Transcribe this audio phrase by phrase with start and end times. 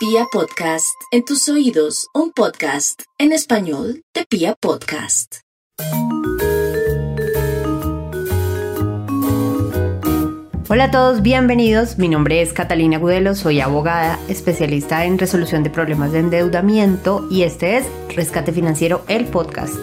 [0.00, 5.40] Pia Podcast, en tus oídos, un podcast en español de Pia Podcast.
[10.70, 11.98] Hola a todos, bienvenidos.
[11.98, 17.42] Mi nombre es Catalina Gudelo, soy abogada especialista en resolución de problemas de endeudamiento y
[17.42, 17.86] este es
[18.16, 19.76] Rescate Financiero, el podcast.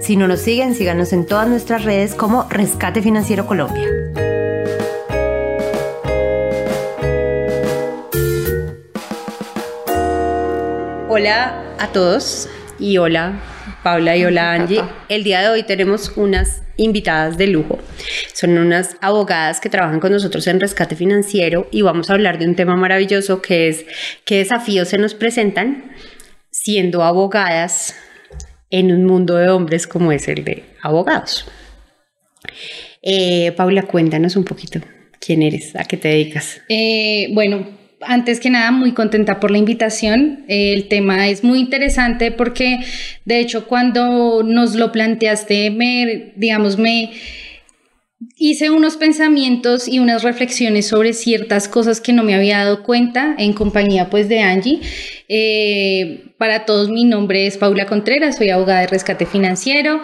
[0.00, 3.86] Si no nos siguen, síganos en todas nuestras redes como Rescate Financiero Colombia.
[11.18, 13.42] Hola a todos y hola
[13.82, 14.84] Paula y hola Angie.
[15.08, 17.80] El día de hoy tenemos unas invitadas de lujo.
[18.34, 22.46] Son unas abogadas que trabajan con nosotros en rescate financiero y vamos a hablar de
[22.46, 23.84] un tema maravilloso que es
[24.24, 25.90] qué desafíos se nos presentan
[26.52, 27.96] siendo abogadas
[28.70, 31.50] en un mundo de hombres como es el de abogados.
[33.02, 34.78] Eh, Paula, cuéntanos un poquito
[35.18, 36.60] quién eres, a qué te dedicas.
[36.68, 40.44] Eh, bueno, antes que nada, muy contenta por la invitación.
[40.48, 42.80] El tema es muy interesante porque,
[43.24, 47.10] de hecho, cuando nos lo planteaste, me, digamos, me
[48.36, 53.34] hice unos pensamientos y unas reflexiones sobre ciertas cosas que no me había dado cuenta
[53.38, 54.80] en compañía, pues, de Angie.
[55.28, 60.00] Eh, para todos, mi nombre es Paula Contreras, soy abogada de rescate financiero.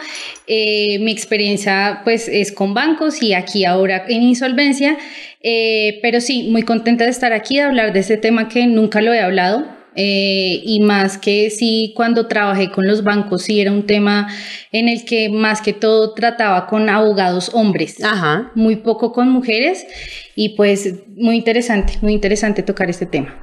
[0.46, 4.98] Eh, mi experiencia, pues, es con bancos y aquí ahora en insolvencia.
[5.46, 9.02] Eh, pero sí, muy contenta de estar aquí, de hablar de este tema que nunca
[9.02, 9.66] lo he hablado.
[9.94, 14.26] Eh, y más que sí, cuando trabajé con los bancos, sí era un tema
[14.72, 18.50] en el que más que todo trataba con abogados hombres, Ajá.
[18.56, 19.86] muy poco con mujeres,
[20.34, 23.40] y pues muy interesante, muy interesante tocar este tema.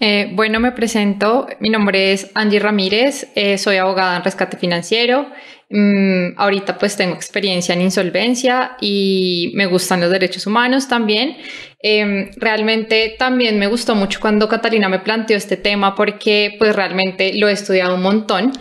[0.00, 5.28] Eh, bueno, me presento, mi nombre es Angie Ramírez, soy abogada en rescate financiero,
[5.72, 11.36] Mm, ahorita pues tengo experiencia en insolvencia y me gustan los derechos humanos también.
[11.82, 17.32] Em, realmente también me gustó mucho cuando Catalina me planteó este tema porque pues realmente
[17.32, 18.52] lo he estudiado un montón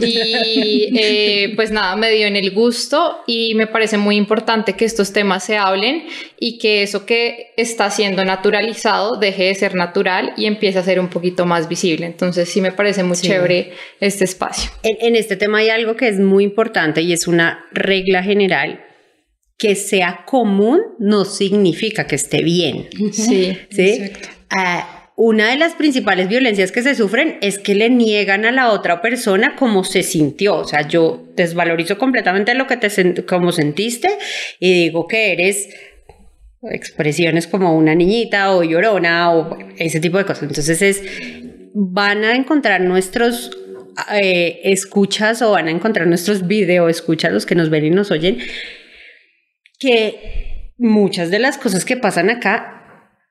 [0.00, 4.84] y eh, pues nada, me dio en el gusto y me parece muy importante que
[4.84, 6.04] estos temas se hablen
[6.38, 11.00] y que eso que está siendo naturalizado deje de ser natural y empiece a ser
[11.00, 12.06] un poquito más visible.
[12.06, 14.70] Entonces sí me parece muy chévere este espacio.
[14.84, 18.84] En, en este tema hay algo que es muy importante y es una regla general
[19.58, 22.88] que sea común no significa que esté bien.
[23.12, 24.12] Sí, ¿sí?
[24.50, 28.70] Ah, una de las principales violencias que se sufren es que le niegan a la
[28.70, 30.54] otra persona cómo se sintió.
[30.58, 34.08] O sea, yo desvalorizo completamente lo que te como sentiste
[34.60, 35.70] y digo que eres
[36.62, 40.44] expresiones como una niñita o llorona o ese tipo de cosas.
[40.44, 41.02] Entonces es
[41.74, 43.50] van a encontrar nuestros
[44.12, 48.12] eh, escuchas o van a encontrar nuestros video escuchas los que nos ven y nos
[48.12, 48.38] oyen
[49.78, 52.74] que muchas de las cosas que pasan acá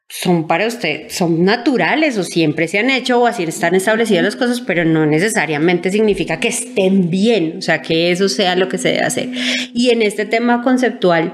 [0.09, 4.35] son para usted, son naturales o siempre se han hecho o así están establecidas las
[4.37, 8.77] cosas, pero no necesariamente significa que estén bien, o sea, que eso sea lo que
[8.77, 9.29] se debe hacer.
[9.73, 11.33] Y en este tema conceptual,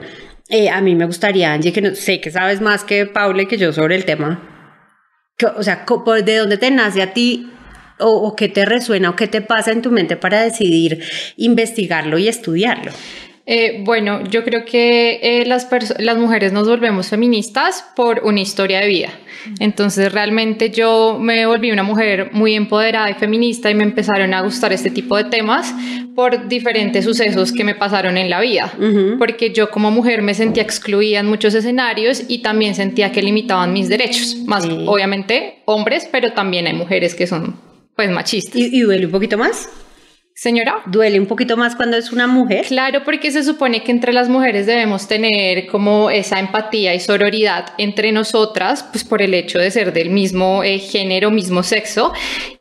[0.50, 3.46] eh, a mí me gustaría, Angie, que no, sé que sabes más que Paula y
[3.46, 4.50] que yo sobre el tema,
[5.56, 5.85] o sea,
[6.25, 7.52] ¿de dónde te nace a ti
[8.00, 11.03] o, o qué te resuena o qué te pasa en tu mente para decidir
[11.38, 12.91] investigarlo y estudiarlo?
[13.46, 15.68] Eh, bueno, yo creo que eh, las,
[16.00, 19.09] las mujeres nos volvemos feministas por una historia de vida.
[19.59, 24.42] Entonces realmente yo me volví una mujer muy empoderada y feminista y me empezaron a
[24.42, 25.76] gustar este tipo de temas
[26.16, 28.72] por diferentes sucesos que me pasaron en la vida.
[29.20, 33.74] Porque yo como mujer me sentía excluida en muchos escenarios y también sentía que limitaban
[33.74, 34.38] mis derechos.
[34.46, 37.56] Más obviamente hombres, pero también hay mujeres que son
[37.98, 38.56] pues machistas.
[38.56, 39.70] ¿Y, y duele un poquito más?
[40.36, 40.82] Señora.
[40.88, 42.66] ¿Duele un poquito más cuando es una mujer?
[42.66, 47.74] Claro, porque se supone que entre las mujeres debemos tener como esa empatía y sororidad
[47.78, 52.14] entre nosotras, pues por el hecho de ser del mismo eh, género, mismo sexo.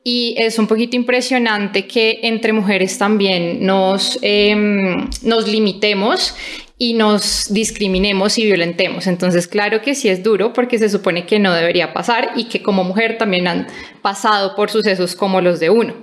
[0.04, 6.34] Y es un poquito impresionante que entre mujeres también nos, em, nos limitemos
[6.76, 9.06] y nos discriminemos y violentemos.
[9.06, 12.62] Entonces, claro que sí es duro porque se supone que no debería pasar y que
[12.62, 13.66] como mujer también han
[14.02, 15.94] pasado por sucesos como los de uno,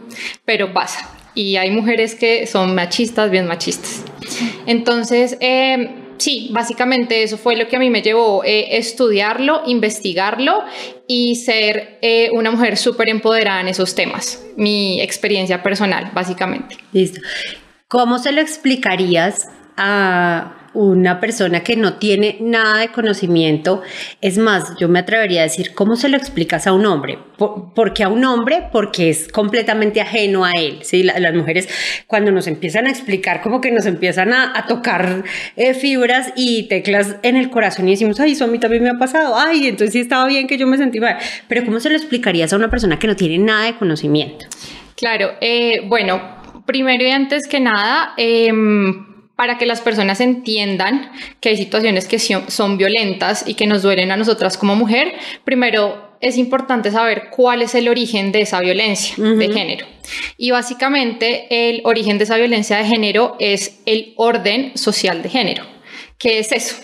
[0.46, 4.04] pero pasa y hay mujeres que son machistas, bien machistas.
[4.66, 10.64] Entonces, eh, sí, básicamente eso fue lo que a mí me llevó eh, estudiarlo, investigarlo
[11.08, 14.44] y ser eh, una mujer súper empoderada en esos temas.
[14.58, 16.78] Mi experiencia personal, básicamente.
[16.92, 17.22] Listo.
[17.88, 19.48] ¿Cómo se lo explicarías
[19.78, 23.82] a una persona que no tiene nada de conocimiento,
[24.22, 27.18] es más, yo me atrevería a decir, ¿cómo se lo explicas a un hombre?
[27.38, 28.64] ¿Por, porque a un hombre?
[28.72, 30.80] Porque es completamente ajeno a él.
[30.84, 31.04] ¿sí?
[31.04, 31.68] las mujeres,
[32.08, 35.24] cuando nos empiezan a explicar, como que nos empiezan a, tocar
[35.56, 38.90] eh, fibras y teclas en el corazón y decimos, ay, eso a mí también me
[38.90, 41.18] ha pasado, ay, entonces sí estaba bien que yo me sentí mal.
[41.48, 44.46] Pero ¿cómo se lo explicarías a una persona que no tiene nada de conocimiento?
[44.96, 46.22] Claro, eh, bueno,
[46.66, 48.52] primero y antes que nada, eh,
[49.40, 54.12] para que las personas entiendan que hay situaciones que son violentas y que nos duelen
[54.12, 55.14] a nosotras como mujer,
[55.46, 59.88] primero es importante saber cuál es el origen de esa violencia de género.
[60.36, 65.64] Y básicamente el origen de esa violencia de género es el orden social de género.
[66.18, 66.76] ¿Qué es eso?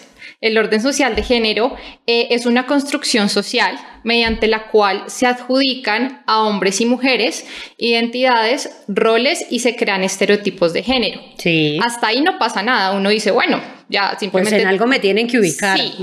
[0.46, 1.76] El orden social de género
[2.06, 7.48] eh, es una construcción social mediante la cual se adjudican a hombres y mujeres
[7.80, 11.20] identidades, roles y se crean estereotipos de género.
[11.40, 11.80] Sí.
[11.84, 12.92] Hasta ahí no pasa nada.
[12.92, 13.60] Uno dice, bueno,
[13.90, 14.58] ya simplemente...
[14.58, 15.80] Pues en algo me tienen que ubicar.
[15.80, 15.96] Sí,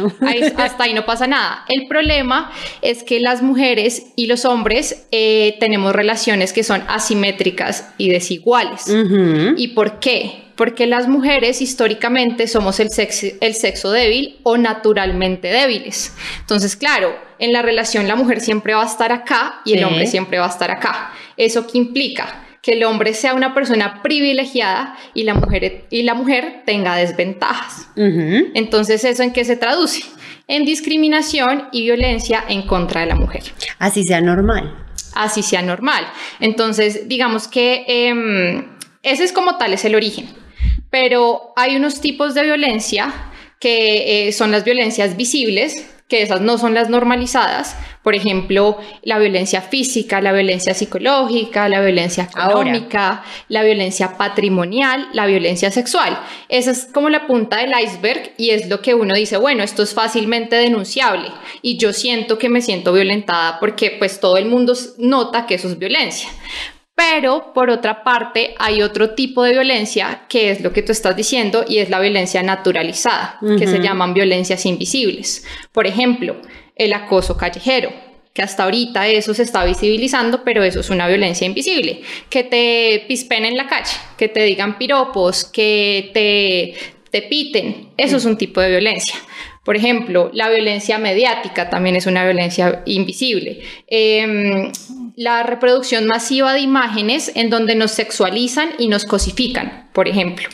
[0.56, 1.64] hasta ahí no pasa nada.
[1.68, 2.50] El problema
[2.80, 8.92] es que las mujeres y los hombres eh, tenemos relaciones que son asimétricas y desiguales.
[9.56, 10.41] ¿Y por qué?
[10.56, 16.14] Porque las mujeres históricamente somos el sexo, el sexo débil o naturalmente débiles.
[16.40, 20.06] Entonces, claro, en la relación la mujer siempre va a estar acá y el hombre
[20.06, 21.12] siempre va a estar acá.
[21.37, 22.44] ¿Eso qué implica?
[22.62, 27.88] Que el hombre sea una persona privilegiada y la mujer, y la mujer tenga desventajas.
[27.96, 30.04] Entonces, ¿eso en qué se traduce?
[30.46, 33.43] En discriminación y violencia en contra de la mujer.
[33.78, 34.76] Así sea normal.
[35.14, 36.06] Así sea normal.
[36.38, 38.64] Entonces, digamos que em,
[39.02, 40.41] ese es como tal, es el origen
[40.92, 43.12] pero hay unos tipos de violencia
[43.58, 49.18] que eh, son las violencias visibles, que esas no son las normalizadas, por ejemplo, la
[49.18, 56.20] violencia física, la violencia psicológica, la violencia económica, la violencia patrimonial, la violencia sexual.
[56.50, 59.82] Esa es como la punta del iceberg y es lo que uno dice, bueno, esto
[59.82, 61.30] es fácilmente denunciable
[61.62, 65.68] y yo siento que me siento violentada porque pues todo el mundo nota que eso
[65.68, 66.28] es violencia.
[67.10, 71.16] Pero por otra parte hay otro tipo de violencia que es lo que tú estás
[71.16, 75.44] diciendo y es la violencia naturalizada, que se llaman violencias invisibles.
[75.72, 76.37] Por ejemplo,
[76.76, 77.93] el acoso callejero,
[78.32, 82.02] que hasta ahorita eso se está visibilizando, pero eso es una violencia invisible.
[82.31, 86.75] Que te pispen en la calle, que te digan piropos, que te,
[87.10, 89.16] te piten, eso es un tipo de violencia.
[89.64, 93.61] Por ejemplo, la violencia mediática también es una violencia invisible.
[93.87, 94.73] Em,
[95.14, 100.49] la reproducción masiva de imágenes en donde nos sexualizan y nos cosifican, por ejemplo.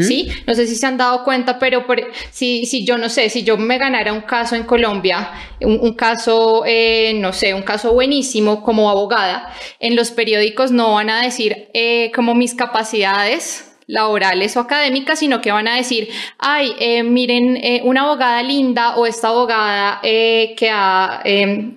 [0.00, 0.28] ¿Sí?
[0.46, 1.84] No sé si se han dado cuenta, pero
[2.30, 5.30] si, si yo no sé, si yo me ganara un caso en Colombia,
[5.60, 11.10] un, caso, eh, no sé, un caso buenísimo como abogada, en los periódicos no van
[11.10, 16.08] a decir eh, como mis capacidades laborales o académicas, sino que van a decir,
[16.38, 21.22] ay, eh, miren, eh, una abogada linda o esta abogada eh, que ha,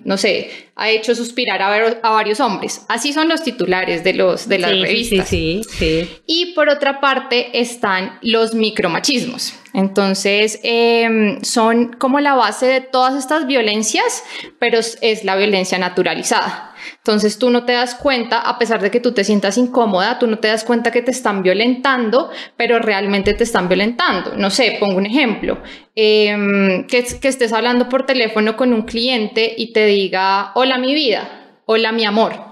[0.04, 2.84] no sé, ha hecho suspirar a, varios hombres.
[2.88, 5.28] Así son los titulares de, los, de las revistas.
[5.28, 9.54] Sí, sí, Y por otra parte están los micromachismos.
[9.74, 14.24] Entonces, em, son como la base de todas estas violencias,
[14.58, 16.74] pero es la violencia naturalizada.
[16.98, 20.26] Entonces tú no te das cuenta, a pesar de que tú te sientas incómoda, tú
[20.26, 24.34] no te das cuenta que te están violentando, pero realmente te están violentando.
[24.36, 25.58] No sé, pongo un ejemplo.
[25.94, 30.94] Em, que, que estés hablando por teléfono con un cliente y te diga, hola mi
[30.94, 32.45] vida, hola mi amor.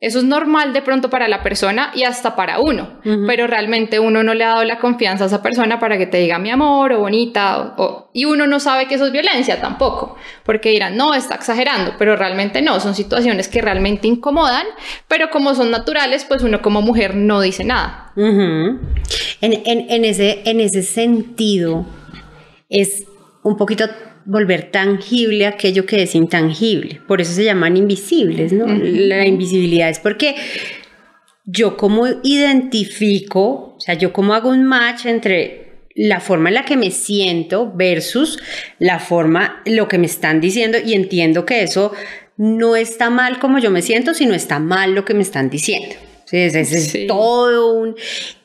[0.00, 4.22] Eso es normal de pronto para la persona y hasta para uno, pero realmente uno
[4.22, 6.92] no le ha dado la confianza a esa persona para que te diga mi amor
[6.92, 7.74] o bonita,
[8.12, 12.14] y uno no sabe que eso es violencia tampoco, porque dirán, no, está exagerando, pero
[12.14, 14.66] realmente no, son situaciones que realmente incomodan,
[15.08, 18.12] pero como son naturales, pues uno como mujer no dice nada.
[18.14, 18.84] en,
[19.40, 21.86] en, ese, en ese sentido,
[22.68, 23.04] es
[23.42, 23.86] un poquito
[24.28, 27.00] volver tangible aquello que es intangible.
[27.08, 28.66] Por eso se llaman invisibles, ¿no?
[28.66, 30.36] La invisibilidad es porque
[31.46, 36.64] yo como identifico, o sea, yo como hago un match entre la forma en la
[36.66, 38.38] que me siento versus
[38.78, 41.92] la forma, lo que me están diciendo y entiendo que eso
[42.36, 45.96] no está mal como yo me siento, sino está mal lo que me están diciendo.
[46.30, 47.96] es, es todo un...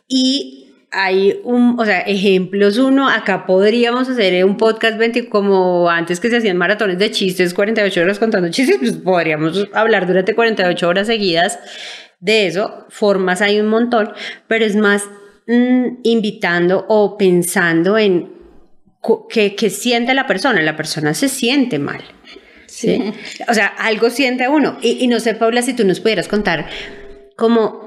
[0.08, 0.63] Y
[0.94, 6.30] hay un, o sea, ejemplos uno, acá podríamos hacer un podcast 20 como antes que
[6.30, 11.08] se hacían maratones de chistes, 48 horas contando chistes, pues podríamos hablar durante 48 horas
[11.08, 11.60] seguidas
[12.20, 14.14] de eso, formas hay un montón,
[14.48, 15.04] pero es más
[15.48, 18.32] mm, invitando o pensando en
[19.30, 22.02] qué que siente la persona, la persona se siente mal.
[22.68, 23.14] ¿sí?
[23.50, 24.78] O sea, algo siente uno.
[24.82, 26.68] Y, y no sé, Paula, si tú nos pudieras contar
[27.36, 27.83] como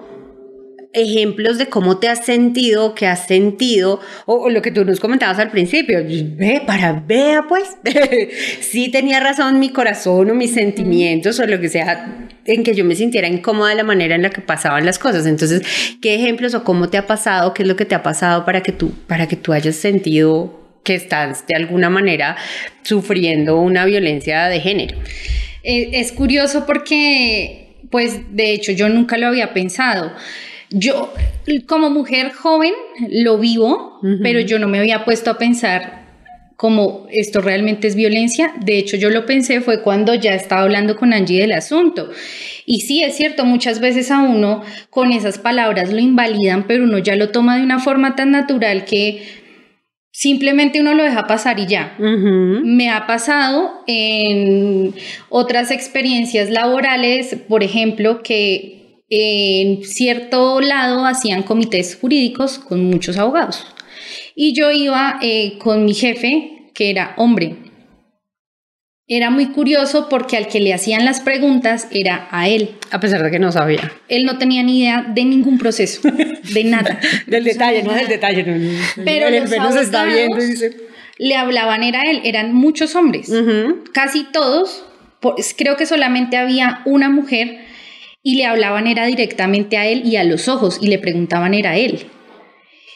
[0.96, 5.38] ejemplos de cómo te has sentido, qué has sentido, o, lo que tú nos comentabas
[5.38, 6.02] al principio.
[6.02, 7.76] Ve, para, vea pues,
[8.60, 12.84] sí tenía razón mi corazón o mis sentimientos o lo que sea, en que yo
[12.84, 15.26] me sintiera incómoda de la manera en la que pasaban las cosas.
[15.26, 15.62] Entonces,
[16.00, 18.62] ¿qué ejemplos o cómo te ha pasado, qué es lo que te ha pasado para
[18.62, 22.36] que tú, para que tú hayas sentido que estás de alguna manera
[22.82, 24.96] sufriendo una violencia de género?
[25.62, 30.12] Eh, es curioso porque, pues, de hecho, yo nunca lo había pensado.
[30.70, 31.12] Yo,
[31.66, 32.72] como mujer joven,
[33.08, 36.06] lo vivo, pero yo no me había puesto a pensar
[36.56, 38.54] como esto realmente es violencia.
[38.64, 42.10] De hecho, yo lo pensé fue cuando ya estaba hablando con Angie del asunto.
[42.64, 46.98] Y sí, es cierto, muchas veces a uno con esas palabras lo invalidan, pero uno
[46.98, 49.22] ya lo toma de una forma tan natural que
[50.10, 51.94] simplemente uno lo deja pasar y ya.
[51.98, 54.94] Me ha pasado en
[55.28, 63.66] otras experiencias laborales, por ejemplo, que en cierto lado hacían comités jurídicos con muchos abogados.
[64.34, 67.56] Y yo iba eh, con mi jefe, que era hombre.
[69.08, 72.70] Era muy curioso porque al que le hacían las preguntas era a él.
[72.90, 73.92] A pesar de que no sabía.
[74.08, 76.00] Él no tenía ni idea de ningún proceso,
[76.52, 76.98] de nada.
[77.28, 78.44] del detalle, no del detalle.
[79.04, 80.76] Pero el los está viendo y dice...
[81.18, 83.32] le hablaban, era él, eran muchos hombres.
[83.92, 84.84] Casi todos,
[85.56, 87.60] creo que solamente había una mujer
[88.26, 91.70] y le hablaban era directamente a él y a los ojos y le preguntaban era
[91.70, 92.06] a él.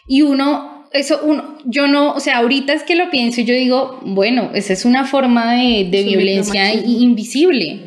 [0.09, 3.55] Y uno, eso, uno, yo no, o sea, ahorita es que lo pienso y yo
[3.55, 7.83] digo, bueno, esa es una forma de, de violencia invisible.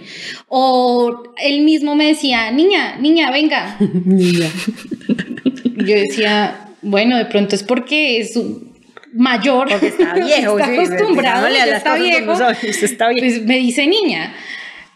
[0.47, 3.77] O él mismo me decía, niña, niña, venga.
[5.75, 8.39] yo decía, bueno, de pronto es porque es
[9.13, 12.31] mayor, porque está viejo, está acostumbrado, está viejo,
[12.62, 13.19] está viejo.
[13.19, 14.33] Pues me dice niña.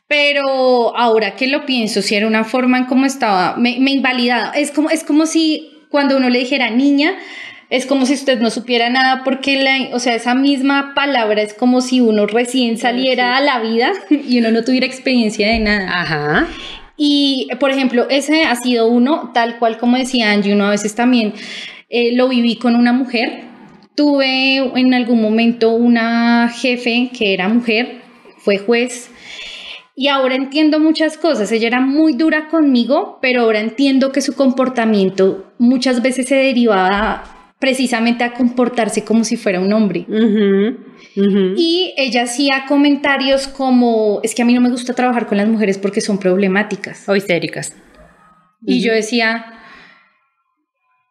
[0.08, 4.52] Pero ahora que lo pienso, si era una forma en cómo estaba, me, me invalidaba.
[4.52, 7.18] Es como, es como si cuando uno le dijera niña,
[7.70, 11.54] es como si usted no supiera nada porque, la, o sea, esa misma palabra es
[11.54, 16.02] como si uno recién saliera a la vida y uno no tuviera experiencia de nada.
[16.02, 16.48] Ajá.
[16.96, 20.96] Y, por ejemplo, ese ha sido uno, tal cual como decía Angie, uno a veces
[20.96, 21.34] también
[21.90, 23.44] eh, lo viví con una mujer.
[23.96, 28.02] Tuve en algún momento una jefe que era mujer,
[28.38, 29.12] fue juez,
[30.00, 31.52] y ahora entiendo muchas cosas.
[31.52, 37.24] Ella era muy dura conmigo, pero ahora entiendo que su comportamiento muchas veces se derivaba
[37.58, 40.06] precisamente a comportarse como si fuera un hombre.
[41.56, 45.48] Y ella hacía comentarios como, es que a mí no me gusta trabajar con las
[45.48, 47.10] mujeres porque son problemáticas.
[47.10, 47.76] O histéricas.
[48.64, 49.57] Y yo decía,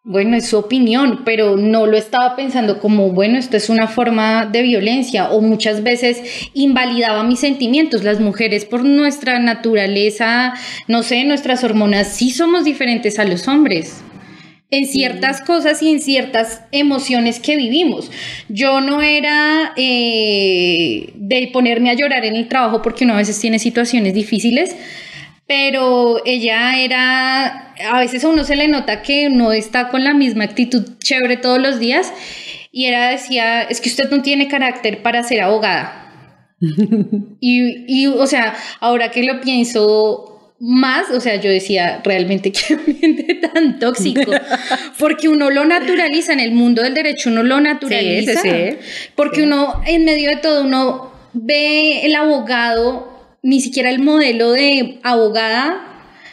[0.09, 4.47] bueno, es su opinión, pero no lo estaba pensando como, bueno, esto es una forma
[4.47, 8.05] de violencia o muchas veces invalidaba mis sentimientos.
[8.05, 10.55] Las mujeres por nuestra naturaleza,
[10.87, 14.05] no sé, nuestras hormonas, sí somos diferentes a los hombres
[14.71, 18.13] en ciertas cosas y en ciertas emociones que vivimos.
[18.49, 23.41] Yo no era eh, de ponerme a llorar en el trabajo porque uno a veces
[23.41, 24.77] tiene situaciones difíciles,
[25.47, 30.15] pero ella era, a veces a uno se le nota que no está con la
[30.15, 32.13] misma actitud chévere todos los días
[32.73, 36.13] y era decía, es que usted no tiene carácter para ser abogada.
[37.41, 42.75] y, y, o sea, ahora que lo pienso más, o sea, yo decía, realmente qué
[42.75, 44.33] ambiente tan tóxico,
[44.99, 48.41] porque uno lo naturaliza en el mundo del derecho, uno lo naturaliza,
[49.15, 53.16] porque uno en medio de todo, uno ve el abogado
[53.47, 55.81] ni siquiera el modelo de abogada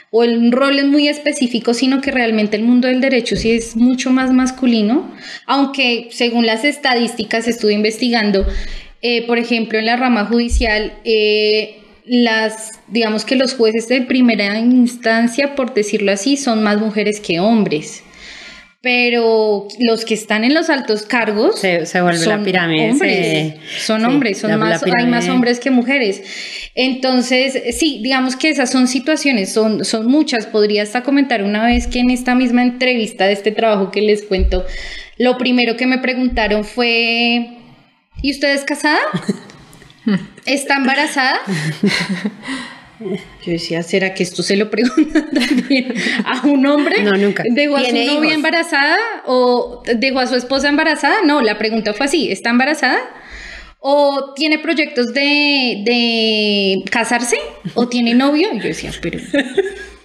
[0.09, 3.75] o el rol es muy específico, sino que realmente el mundo del derecho sí es
[3.75, 5.11] mucho más masculino,
[5.45, 8.47] aunque según las estadísticas estuve investigando,
[9.03, 14.57] eh, por ejemplo, en la rama judicial, eh, las, digamos que los jueces de primera
[14.57, 18.03] instancia, por decirlo así, son más mujeres que hombres
[18.83, 24.03] pero los que están en los altos cargos se, vuelve son la pirámide hombres, son
[24.03, 26.21] hombres son más hay más hombres que mujeres.
[26.75, 30.47] Entonces sí digamos que esas son situaciones son son muchas.
[30.47, 34.21] Podría hasta comentar una vez que en esta misma entrevista de este trabajo que les
[34.23, 34.65] cuento
[35.17, 37.51] lo primero que me preguntaron fue
[38.21, 38.99] ¿y usted es casada?
[40.45, 41.39] ¿está embarazada?
[43.45, 45.93] Yo decía, ¿será que esto se lo preguntan también
[46.25, 47.03] a un hombre?
[47.03, 47.43] No, nunca.
[47.49, 51.21] ¿Dejó a su novia embarazada o dejó a su esposa embarazada?
[51.25, 52.99] No, la pregunta fue así, ¿está embarazada?
[53.79, 57.37] ¿O tiene proyectos de, de casarse?
[57.73, 58.49] ¿O tiene novio?
[58.53, 59.19] Y yo decía, pero...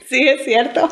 [0.11, 0.89] Sí, es cierto.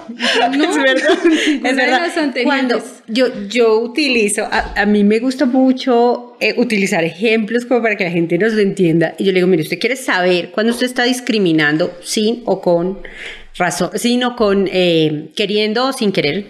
[0.56, 1.18] No, es verdad.
[1.64, 2.34] Es verdad.
[2.44, 7.96] Cuando yo, yo utilizo, a, a mí me gusta mucho eh, utilizar ejemplos como para
[7.96, 9.14] que la gente nos lo entienda.
[9.18, 12.98] Y yo le digo, mire, usted quiere saber cuando usted está discriminando sin o con
[13.56, 16.48] razón, sin o con eh, queriendo o sin querer.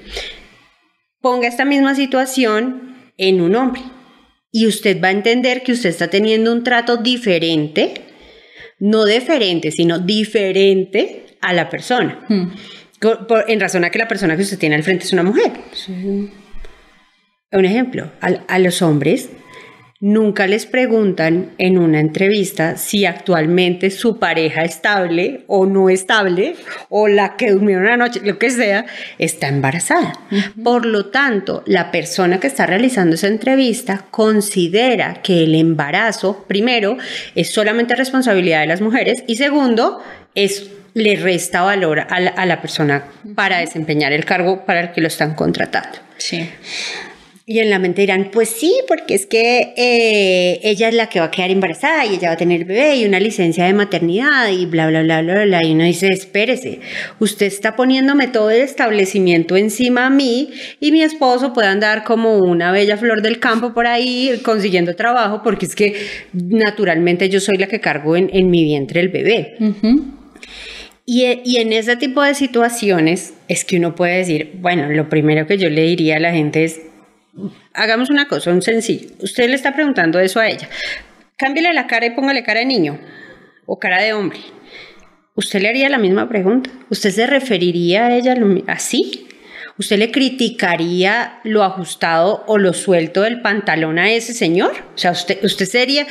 [1.21, 3.83] Ponga esta misma situación en un hombre
[4.51, 7.95] y usted va a entender que usted está teniendo un trato diferente,
[8.81, 12.21] no diferente, sino diferente a la persona.
[12.29, 12.49] Hmm.
[13.47, 15.53] en razón a que la persona que usted tiene al frente es una mujer.
[17.53, 19.31] Un ejemplo, a, los hombres
[20.01, 26.57] nunca les preguntan en una entrevista si actualmente su pareja estable o no estable,
[26.91, 28.85] o la que durmió una noche, lo que sea,
[29.19, 30.13] está embarazada.
[30.63, 36.99] Por lo tanto, la persona que está realizando esa entrevista considera que el embarazo, primero,
[37.35, 40.03] es solamente responsabilidad de las mujeres y segundo,
[40.35, 44.93] es le resta valor a la, a la persona para desempeñar el cargo para el
[44.93, 45.99] que lo están contratando.
[46.17, 46.49] Sí.
[47.45, 51.21] Y en la mente dirán, pues sí, porque es que eh, ella es la que
[51.21, 54.49] va a quedar embarazada y ella va a tener bebé y una licencia de maternidad
[54.49, 55.65] y bla, bla, bla, bla, bla.
[55.65, 56.81] Y uno dice, espérese,
[57.21, 60.51] usted está poniéndome todo el establecimiento encima a mí
[60.81, 65.43] y mi esposo puede andar como una bella flor del campo por ahí consiguiendo trabajo
[65.45, 65.95] porque es que
[66.33, 69.57] naturalmente yo soy la que cargo en, en mi vientre el bebé.
[71.09, 75.47] Y, y, en ese tipo de situaciones es que uno puede decir, bueno, lo primero
[75.47, 76.81] que yo le diría a la gente es,
[77.73, 79.11] hagamos una cosa, un sencillo.
[79.23, 80.69] Usted le está preguntando eso a ella.
[81.37, 82.99] Cámbiale la cara y póngale cara de niño
[83.67, 84.41] o cara de hombre.
[85.37, 86.71] ¿Usted le haría la misma pregunta?
[86.91, 88.35] ¿Usted se referiría a ella
[88.67, 89.29] así?
[89.79, 94.73] ¿Usted le criticaría lo ajustado o lo suelto del pantalón a ese señor?
[94.95, 96.07] O sea, usted, usted sería,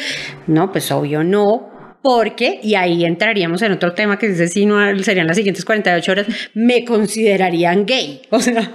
[0.45, 1.75] no, pues obvio no,
[2.05, 6.12] porque, y ahí entraríamos en otro tema que ese sí no serían las siguientes 48
[6.12, 8.21] horas, me considerarían gay.
[8.29, 8.74] O sea,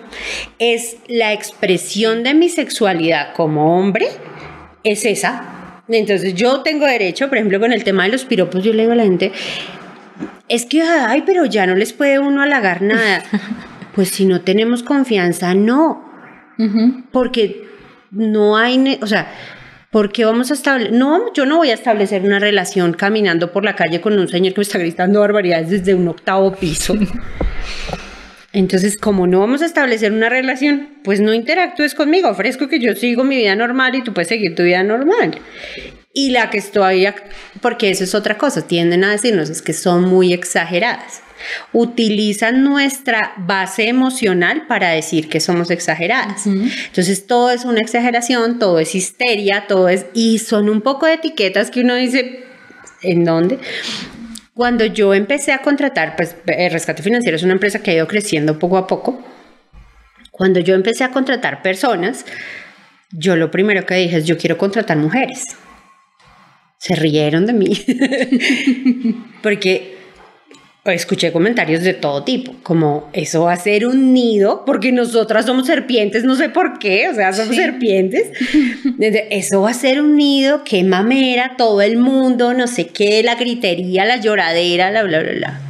[0.58, 4.08] es la expresión de mi sexualidad como hombre,
[4.82, 5.84] es esa.
[5.86, 8.94] Entonces yo tengo derecho, por ejemplo, con el tema de los piropos, yo le digo
[8.94, 9.30] a la gente,
[10.48, 13.22] es que, ay, pero ya no les puede uno halagar nada.
[13.94, 16.08] Pues si no tenemos confianza, no.
[17.10, 17.64] Porque
[18.12, 19.32] no hay, o sea,
[19.90, 23.74] porque vamos a establecer, no, yo no voy a establecer una relación caminando por la
[23.74, 26.94] calle con un señor que me está gritando barbaridades desde un octavo piso.
[28.52, 32.94] Entonces, como no vamos a establecer una relación, pues no interactúes conmigo, ofrezco que yo
[32.94, 35.38] sigo mi vida normal y tú puedes seguir tu vida normal.
[36.12, 37.06] Y la que estoy,
[37.60, 41.22] porque eso es otra cosa, tienden a decirnos es que son muy exageradas
[41.72, 46.46] utilizan nuestra base emocional para decir que somos exageradas.
[46.46, 50.06] Entonces todo es una exageración, todo es histeria, todo es...
[50.14, 52.44] Y son un poco de etiquetas que uno dice,
[53.02, 53.58] ¿en dónde?
[54.54, 58.06] Cuando yo empecé a contratar, pues eh, Rescate Financiero es una empresa que ha ido
[58.06, 59.22] creciendo poco a poco.
[60.30, 62.24] Cuando yo empecé a contratar personas,
[63.12, 65.44] yo lo primero que dije es, yo quiero contratar mujeres.
[66.78, 67.72] Se rieron de mí.
[69.42, 69.99] Porque
[70.84, 75.66] escuché comentarios de todo tipo, como eso va a ser un nido, porque nosotras somos
[75.66, 78.30] serpientes, no sé por qué, o sea, somos serpientes.
[78.98, 83.34] Eso va a ser un nido, qué mamera, todo el mundo, no sé qué, la
[83.34, 85.60] gritería, la lloradera, la bla, bla, bla.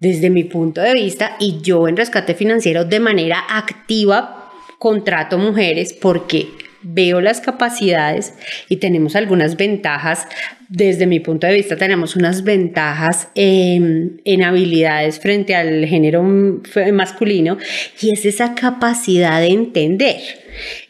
[0.00, 5.92] Desde mi punto de vista, y yo en rescate financiero de manera activa contrato mujeres
[5.92, 6.48] porque
[6.82, 8.34] veo las capacidades
[8.68, 10.28] y tenemos algunas ventajas.
[10.68, 16.24] Desde mi punto de vista, tenemos unas ventajas en, habilidades frente al género
[16.92, 17.56] masculino
[18.00, 20.20] y es esa capacidad de entender,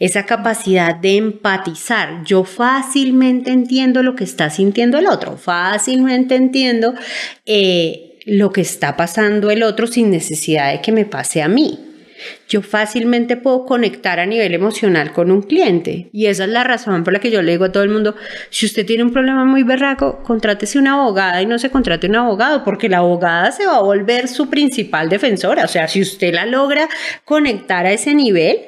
[0.01, 2.25] esa capacidad de empatizar.
[2.25, 6.95] Yo fácilmente entiendo lo que está sintiendo el otro, fácilmente entiendo
[7.45, 11.86] eh, lo que está pasando el otro sin necesidad de que me pase a mí
[12.49, 16.09] yo fácilmente puedo conectar a nivel emocional con un cliente.
[16.13, 18.15] Y esa es la razón por la que yo le digo a todo el mundo,
[18.51, 22.17] si usted tiene un problema muy berraco, contrátese una abogada y no se contrate un
[22.17, 25.65] abogado, porque la abogada se va a volver su principal defensora.
[25.65, 26.89] O sea, si usted la logra
[27.25, 28.59] conectar a ese nivel,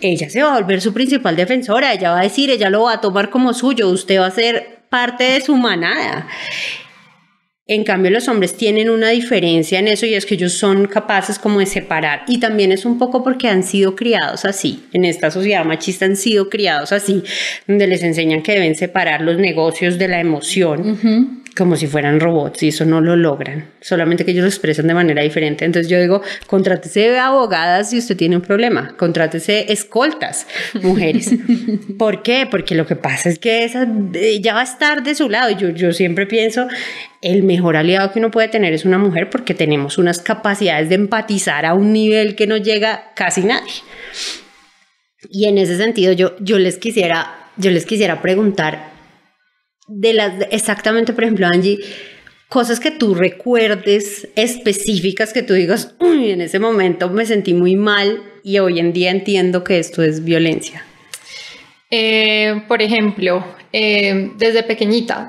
[0.00, 1.92] ella se va a volver su principal defensora.
[1.92, 4.82] Ella va a decir, ella lo va a tomar como suyo, usted va a ser
[4.88, 6.28] parte de su manada.
[7.66, 11.38] En cambio, los hombres tienen una diferencia en eso y es que ellos son capaces
[11.38, 12.22] como de separar.
[12.26, 14.84] Y también es un poco porque han sido criados así.
[14.92, 17.22] En esta sociedad machista han sido criados así,
[17.68, 22.62] donde les enseñan que deben separar los negocios de la emoción como si fueran robots
[22.62, 25.64] y eso no lo logran, solamente que ellos lo expresan de manera diferente.
[25.64, 30.46] Entonces yo digo, contrátese abogadas si usted tiene un problema, contrátese escoltas,
[30.82, 31.30] mujeres.
[31.98, 32.46] ¿Por qué?
[32.50, 33.86] Porque lo que pasa es que esa
[34.40, 35.50] ya va a estar de su lado.
[35.56, 36.68] Yo, yo siempre pienso,
[37.20, 40.94] el mejor aliado que uno puede tener es una mujer porque tenemos unas capacidades de
[40.94, 43.72] empatizar a un nivel que no llega casi nadie.
[45.30, 48.91] Y en ese sentido yo, yo les quisiera yo les quisiera preguntar
[49.86, 51.78] de las, exactamente, por ejemplo, Angie,
[52.48, 57.76] cosas que tú recuerdes específicas que tú digas, uy, en ese momento me sentí muy
[57.76, 60.84] mal y hoy en día entiendo que esto es violencia.
[61.90, 65.28] Eh, por ejemplo, eh, desde pequeñita,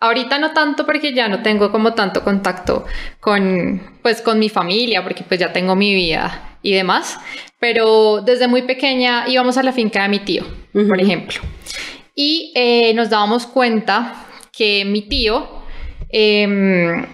[0.00, 2.84] ahorita no tanto porque ya no tengo como tanto contacto
[3.20, 7.18] con, pues, con mi familia, porque pues ya tengo mi vida y demás,
[7.58, 11.40] pero desde muy pequeña íbamos a la finca de mi tío, por ejemplo,
[12.18, 15.46] y eh, nos dábamos cuenta que mi tío,
[16.08, 17.06] em,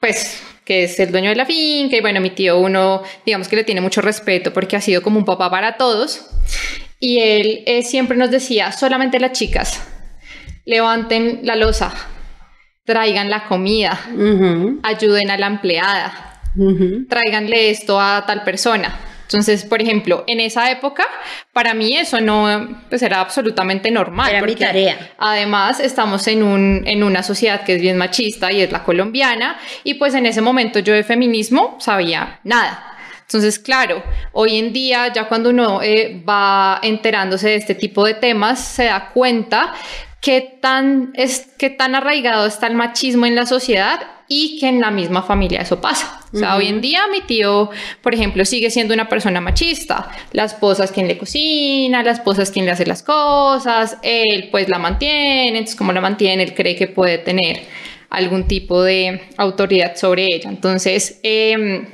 [0.00, 3.56] pues que es el dueño de la finca, y bueno, mi tío uno, digamos que
[3.56, 6.26] le tiene mucho respeto porque ha sido como un papá para todos,
[6.98, 9.80] y él eh, siempre nos decía, solamente las chicas,
[10.64, 11.92] levanten la losa,
[12.84, 13.98] traigan la comida,
[14.82, 16.42] ayuden a la empleada,
[17.08, 19.09] tráiganle esto a tal persona.
[19.32, 21.04] Entonces, por ejemplo, en esa época,
[21.52, 24.28] para mí eso no pues era absolutamente normal.
[24.28, 25.12] Era mi tarea.
[25.18, 29.56] Además, estamos en, un, en una sociedad que es bien machista y es la colombiana,
[29.84, 32.96] y pues en ese momento yo de feminismo sabía nada.
[33.20, 38.14] Entonces, claro, hoy en día ya cuando uno eh, va enterándose de este tipo de
[38.14, 39.74] temas, se da cuenta
[40.20, 44.00] qué tan, es, qué tan arraigado está el machismo en la sociedad
[44.32, 46.20] y que en la misma familia eso pasa.
[46.32, 47.68] O sea, hoy en día mi tío,
[48.00, 50.08] por ejemplo, sigue siendo una persona machista.
[50.32, 54.48] La esposa es quien le cocina, la esposa es quien le hace las cosas, él
[54.52, 57.62] pues la mantiene, entonces como la mantiene, él cree que puede tener
[58.08, 60.48] algún tipo de autoridad sobre ella.
[60.48, 61.88] Entonces, eh,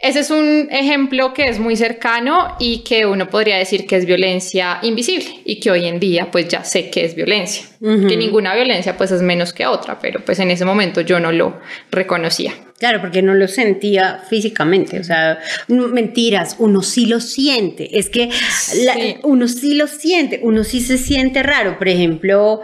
[0.00, 4.06] ese es un ejemplo que es muy cercano y que uno podría decir que es
[4.06, 8.54] violencia invisible y que hoy en día pues ya sé que es violencia, que ninguna
[8.54, 11.58] violencia pues es menos que otra, pero pues en ese momento yo no lo
[11.90, 12.54] reconocía.
[12.78, 18.30] Claro, porque no lo sentía físicamente, o sea, mentiras, uno sí lo siente, es que
[19.24, 22.62] uno sí lo siente, uno sí se siente raro, por ejemplo,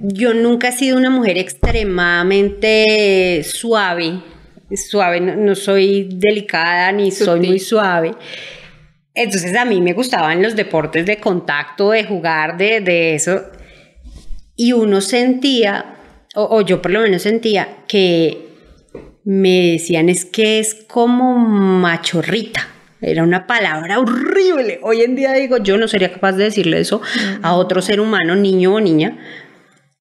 [0.00, 4.22] yo nunca he sido una mujer extremadamente suave
[4.76, 8.12] suave, no, soy delicada ni soy muy suave.
[9.14, 13.42] Entonces a mí me gustaban los deportes de contacto, de jugar, de, de eso.
[14.54, 15.96] Y uno sentía,
[16.34, 18.48] o, yo por lo menos sentía, que
[19.24, 22.68] me decían es que es como machorrita.
[23.00, 24.80] Era una palabra horrible.
[24.82, 27.00] Hoy en día digo, yo no sería capaz de decirle eso
[27.42, 29.18] a otro ser humano, niño o niña.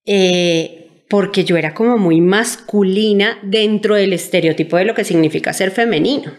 [0.06, 5.72] Eh, porque yo era como muy masculina dentro del estereotipo de lo que significa ser
[5.72, 6.32] femenino.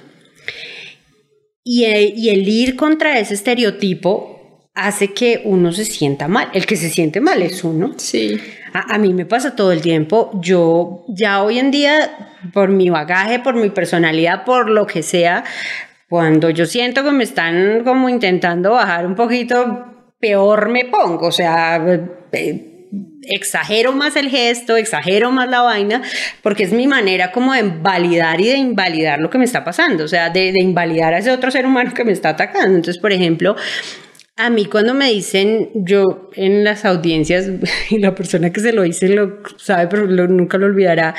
[1.65, 6.49] Y el, ir contra ese estereotipo hace que uno se sienta mal.
[6.55, 7.93] El que se siente mal es uno.
[7.99, 8.41] Sí.
[8.73, 10.31] A, a, mí me pasa todo el tiempo.
[10.41, 15.45] Yo ya hoy en día, por mi bagaje, por mi personalidad, por lo que sea,
[16.09, 21.27] cuando yo siento que me están como intentando bajar un poquito, peor me pongo.
[21.27, 21.85] O sea,
[22.33, 22.68] eh,
[23.23, 26.03] exagero más el gesto, exagero más la vaina,
[26.43, 30.05] porque es mi manera como de validar y de invalidar lo que me está pasando,
[30.05, 32.77] o sea, de, invalidar a ese otro ser humano que me está atacando.
[32.77, 33.57] Entonces, por ejemplo,
[34.37, 37.49] a mí cuando me dicen, yo en las audiencias,
[37.91, 41.15] y la persona que se lo dice lo sabe, pero nunca lo olvidará,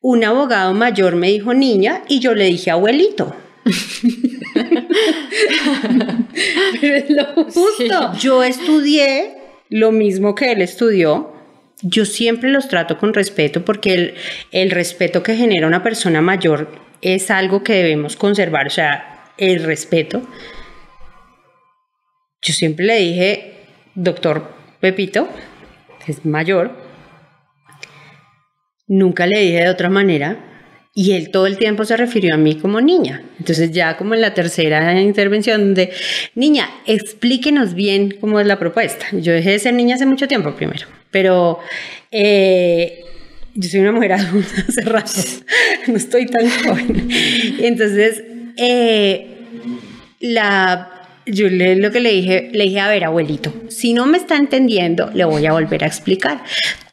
[0.00, 3.34] un abogado mayor me dijo niña y yo le dije abuelito.
[6.80, 8.12] pero es lo justo.
[8.18, 11.32] Yo estudié lo mismo que él estudió,
[11.82, 14.14] yo siempre los trato con respeto porque el,
[14.50, 16.68] el, respeto que genera una persona mayor
[17.02, 20.22] es algo que debemos conservar, o sea, el respeto.
[22.42, 25.28] Yo siempre le dije, doctor Pepito,
[26.06, 26.72] es mayor,
[28.86, 30.57] nunca le dije de otra manera,
[30.98, 33.22] y él todo el tiempo se refirió a mí como niña.
[33.38, 35.92] Entonces ya como en la tercera intervención de,
[36.34, 39.06] niña, explíquenos bien cómo es la propuesta.
[39.12, 41.60] Yo dejé de ser niña hace mucho tiempo primero, pero
[42.10, 43.04] eh,
[43.54, 45.12] yo soy una mujer adulta hace rato,
[45.86, 47.08] no estoy tan joven.
[47.60, 48.24] Entonces,
[48.56, 49.36] eh,
[50.18, 50.90] la,
[51.26, 54.34] yo le, lo que le dije, le dije, a ver, abuelito, si no me está
[54.36, 56.42] entendiendo, le voy a volver a explicar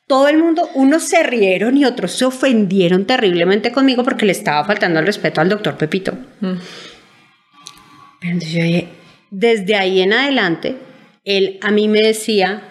[0.08, 4.64] todo el mundo, unos se rieron y otros se ofendieron terriblemente conmigo porque le estaba
[4.66, 6.14] faltando el respeto al doctor Pepito.
[6.42, 6.54] Mm.
[8.22, 8.88] Pero yo dije,
[9.32, 10.78] desde ahí en adelante,
[11.24, 12.64] él a mí me decía,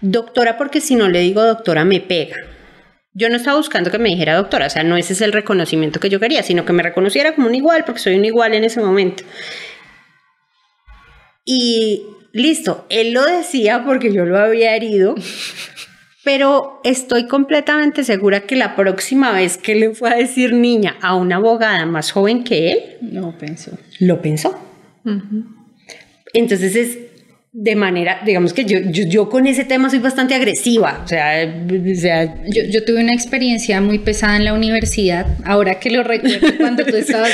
[0.00, 2.36] doctora, porque si no le digo doctora me pega.
[3.12, 6.00] Yo no estaba buscando que me dijera doctora, o sea, no ese es el reconocimiento
[6.00, 8.64] que yo quería, sino que me reconociera como un igual, porque soy un igual en
[8.64, 9.22] ese momento.
[11.44, 15.14] Y listo, él lo decía porque yo lo había herido,
[16.24, 21.14] pero estoy completamente segura que la próxima vez que le fue a decir niña a
[21.14, 23.72] una abogada más joven que él, no pensó.
[24.00, 24.58] Lo pensó.
[26.32, 26.98] Entonces es
[27.56, 31.46] de manera, digamos que yo, yo, yo, con ese tema soy bastante agresiva, o sea,
[31.46, 36.02] o sea yo, yo, tuve una experiencia muy pesada en la universidad, ahora que lo
[36.02, 37.30] recuerdo cuando tú estabas...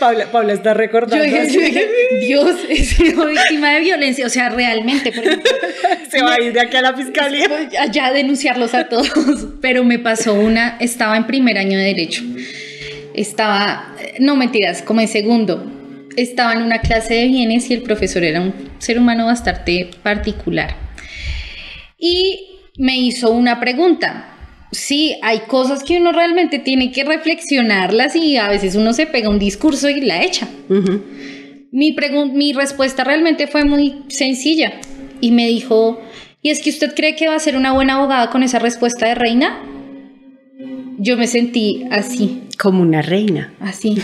[0.00, 1.24] Paula, Paula está recordando.
[1.24, 1.88] Yo dije,
[2.26, 5.52] Dios, he sido víctima de violencia, o sea, realmente, por ejemplo,
[6.10, 7.46] Se va a ir de aquí a la fiscalía.
[7.78, 12.24] Allá a denunciarlos a todos, pero me pasó una, estaba en primer año de Derecho,
[13.14, 15.73] estaba, no mentiras, como en segundo,
[16.16, 20.76] estaba en una clase de bienes y el profesor era un ser humano bastante particular.
[21.98, 22.46] Y
[22.78, 24.30] me hizo una pregunta.
[24.72, 29.28] Sí, hay cosas que uno realmente tiene que reflexionarlas y a veces uno se pega
[29.28, 30.48] un discurso y la echa.
[31.70, 31.96] mi,
[32.32, 34.80] mi respuesta realmente fue muy sencilla
[35.20, 36.00] y me dijo,
[36.42, 39.06] ¿y es que usted cree que va a ser una buena abogada con esa respuesta
[39.06, 39.60] de reina?
[40.98, 42.42] Yo me sentí así.
[42.58, 43.52] Como una reina.
[43.60, 44.02] Así.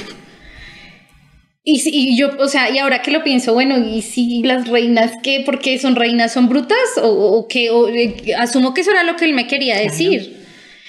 [1.63, 5.13] Y, y, yo, o sea, y ahora que lo pienso, bueno, ¿y si las reinas
[5.23, 5.43] qué?
[5.45, 6.33] ¿Por qué son reinas?
[6.33, 6.79] ¿Son brutas?
[7.03, 7.67] ¿O, o qué?
[7.67, 10.41] Eh, asumo que eso era lo que él me quería decir.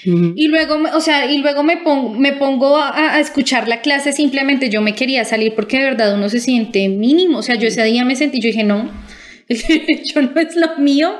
[0.04, 4.12] Y luego, o sea, y luego me, pongo, me pongo a, a, escuchar la clase,
[4.12, 7.38] simplemente yo me quería salir porque de verdad uno se siente mínimo.
[7.38, 8.90] O sea, yo ese día me sentí, yo dije, no,
[9.48, 11.14] el derecho no es lo mío.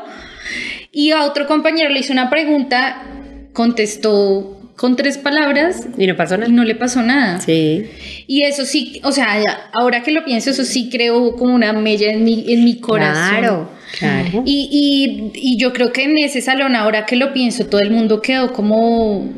[0.90, 3.04] Y a otro compañero le hice una pregunta,
[3.52, 5.86] contestó con tres palabras.
[5.96, 6.50] Y no pasó nada.
[6.50, 7.40] Y no le pasó nada.
[7.40, 7.84] Sí.
[8.26, 12.10] Y eso sí, o sea, ahora que lo pienso, eso sí creo como una mella
[12.10, 13.38] en mi, en mi corazón.
[13.38, 14.42] Claro, claro.
[14.44, 17.92] Y, y, y yo creo que en ese salón, ahora que lo pienso, todo el
[17.92, 19.30] mundo quedó como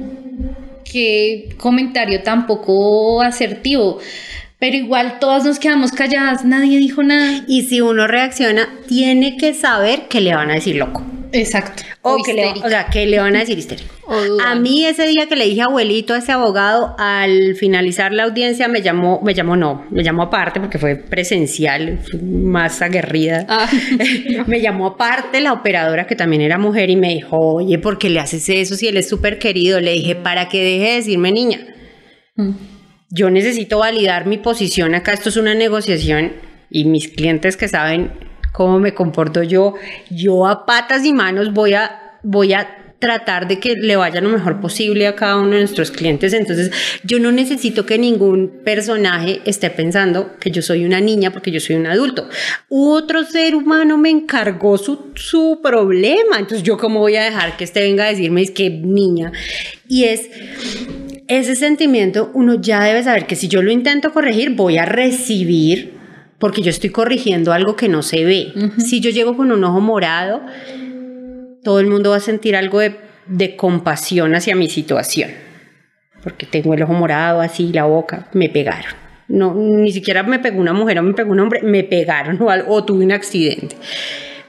[0.91, 3.99] que comentario tampoco asertivo
[4.59, 7.45] pero igual todas nos quedamos calladas, nadie dijo nada.
[7.47, 11.03] Y si uno reacciona, tiene que saber que le van a decir loco.
[11.35, 11.83] Exacto.
[12.03, 13.95] O, que le, o sea, que le van a decir histérico.
[14.45, 18.69] a mí ese día que le dije abuelito a ese abogado, al finalizar la audiencia
[18.69, 23.45] me llamó, me llamó no, me llamó aparte porque fue presencial, más aguerrida.
[23.49, 23.69] Ah.
[24.47, 28.09] me llamó aparte la operadora que también era mujer y me dijo, oye, ¿por qué
[28.09, 29.81] le haces eso si él es súper querido?
[29.81, 31.61] Le dije, para que deje de decirme niña.
[32.37, 32.53] Mm
[33.15, 36.33] yo necesito validar mi posición acá, esto es una negociación
[36.69, 38.11] y mis clientes que saben
[38.55, 39.75] cómo me comporto yo,
[40.11, 44.29] yo a patas y manos voy a, voy a tratar de que le vaya lo
[44.29, 46.33] mejor posible a cada uno de nuestros clientes.
[46.33, 46.71] Entonces,
[47.03, 51.59] yo no necesito que ningún personaje esté pensando que yo soy una niña porque yo
[51.59, 52.29] soy un adulto.
[52.69, 56.39] Otro ser humano me encargó su, su problema.
[56.39, 59.33] Entonces, yo cómo voy a dejar que este venga a decirme es que niña.
[59.89, 60.31] Y es
[61.27, 65.94] ese sentimiento uno ya debe saber que si yo lo intento corregir, voy a recibir,
[66.45, 68.53] porque yo estoy corrigiendo algo que no se ve.
[68.77, 70.43] Si yo llego con un ojo morado,
[71.63, 75.31] todo el mundo va a sentir algo de, de compasión hacia mi situación,
[76.23, 78.93] porque tengo el ojo morado, así, la boca, me pegaron.
[79.27, 82.49] No, ni siquiera me pegó una mujer o me pegó un hombre, me pegaron o,
[82.69, 83.77] o tuve un accidente.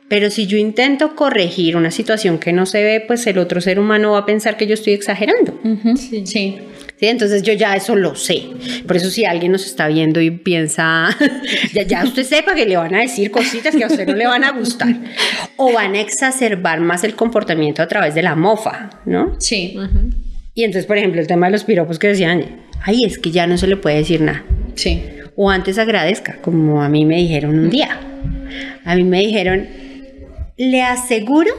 [0.09, 3.79] Pero si yo intento corregir una situación que no se ve, pues el otro ser
[3.79, 5.57] humano va a pensar que yo estoy exagerando.
[5.95, 6.25] sí.
[6.25, 6.57] sí.
[6.99, 7.07] ¿Sí?
[7.07, 8.43] Entonces yo ya eso lo sé.
[8.87, 11.09] Por eso si alguien nos está viendo y piensa,
[11.73, 14.27] ya, ya usted sepa que le van a decir cositas que a usted no le
[14.27, 14.95] van a gustar.
[15.57, 19.35] O van a exacerbar más el comportamiento a través de la mofa, ¿no?
[19.39, 19.77] Sí.
[20.53, 23.45] Y entonces, por ejemplo, el tema de los piropos que decían, ay, es que ya
[23.45, 24.43] no se le puede decir nada.
[24.75, 25.03] Sí.
[25.35, 27.99] O antes agradezca, como a mí me dijeron un día.
[28.85, 29.67] A mí me dijeron,
[30.55, 31.51] le aseguro,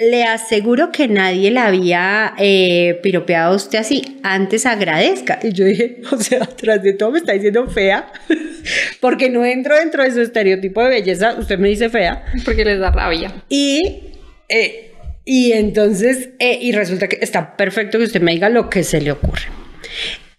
[0.00, 4.18] le aseguro que nadie la había eh, piropeado a usted así.
[4.22, 5.38] Antes agradezca.
[5.42, 8.10] Y yo dije, o sea, tras de todo me está diciendo fea,
[9.00, 11.34] porque no entro dentro de su estereotipo de belleza.
[11.38, 12.24] Usted me dice fea.
[12.46, 13.44] Porque les da rabia.
[13.50, 14.04] Y,
[14.48, 14.92] eh,
[15.26, 19.02] y entonces, eh, y resulta que está perfecto que usted me diga lo que se
[19.02, 19.48] le ocurre.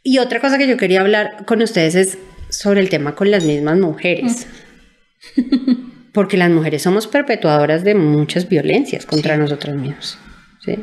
[0.01, 2.17] Y otra cosa que yo quería hablar con ustedes es
[2.49, 4.47] sobre el tema con las mismas mujeres.
[6.13, 9.41] porque las mujeres somos perpetuadoras de muchas violencias contra sí.
[9.41, 10.17] nosotros mismos.
[10.59, 10.79] ¿sí?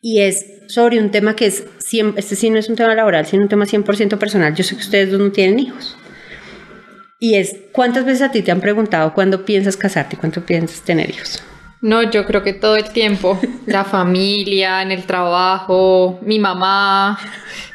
[0.00, 1.64] Y es sobre un tema que es,
[2.16, 4.54] este sí no es un tema laboral, sino un tema 100% personal.
[4.54, 5.96] Yo sé que ustedes dos no tienen hijos.
[7.18, 10.80] Y es, ¿cuántas veces a ti te han preguntado cuándo piensas casarte y cuándo piensas
[10.82, 11.42] tener hijos?
[11.82, 13.40] No, yo creo que todo el tiempo.
[13.66, 17.18] La familia, en el trabajo, mi mamá.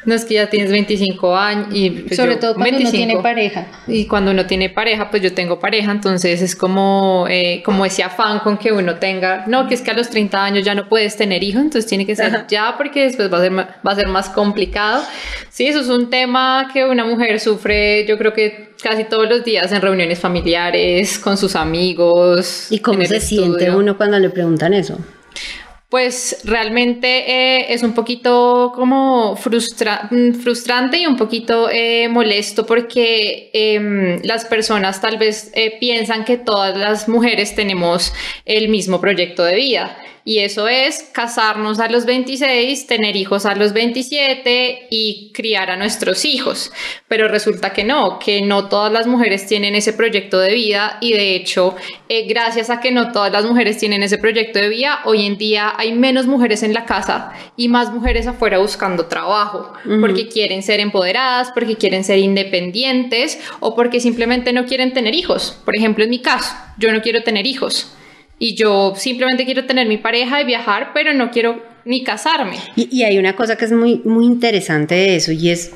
[0.04, 2.88] No es que ya tienes 25 años y pues sobre yo, todo cuando 25.
[2.88, 3.66] uno tiene pareja.
[3.88, 8.04] Y cuando uno tiene pareja, pues yo tengo pareja, entonces es como, eh, como ese
[8.04, 10.88] afán con que uno tenga, no, que es que a los 30 años ya no
[10.88, 12.46] puedes tener hijos, entonces tiene que ser Ajá.
[12.48, 15.02] ya porque después va a, ser, va a ser más complicado.
[15.50, 19.44] Sí, eso es un tema que una mujer sufre, yo creo que casi todos los
[19.44, 22.68] días en reuniones familiares, con sus amigos.
[22.70, 23.44] ¿Y cómo se estudio.
[23.44, 24.98] siente uno cuando le preguntan eso?
[25.88, 32.66] Pues realmente eh, es un poquito como frustra mm, frustrante y un poquito eh, molesto
[32.66, 38.12] porque em, las personas tal vez eh, piensan que todas las mujeres tenemos
[38.44, 43.54] el mismo proyecto de vida y eso es casarnos a los 26, tener hijos a
[43.54, 46.72] los 27 y criar a nuestros hijos.
[47.06, 51.12] Pero resulta que no, que no todas las mujeres tienen ese proyecto de vida y
[51.12, 51.76] de hecho,
[52.08, 55.38] eh, gracias a que no todas las mujeres tienen ese proyecto de vida, hoy en
[55.38, 60.64] día hay menos mujeres en la casa y más mujeres afuera buscando trabajo, porque quieren
[60.64, 65.56] ser empoderadas, porque quieren ser independientes o porque simplemente no quieren tener hijos.
[65.64, 67.95] Por ejemplo, en mi caso, yo no quiero tener hijos
[68.38, 72.56] y yo simplemente quiero tener mi pareja y viajar, pero no quiero ni casarme.
[72.74, 75.72] Y, hay una cosa que es muy, muy interesante de eso y es,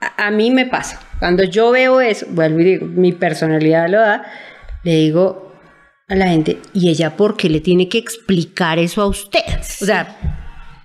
[0.00, 4.24] a, mí me pasa, cuando yo veo eso, vuelvo y digo, mi personalidad lo da,
[4.84, 5.52] le digo
[6.08, 9.40] a la gente, ¿y ella por qué le tiene que explicar eso a usted?
[9.80, 10.16] O sea,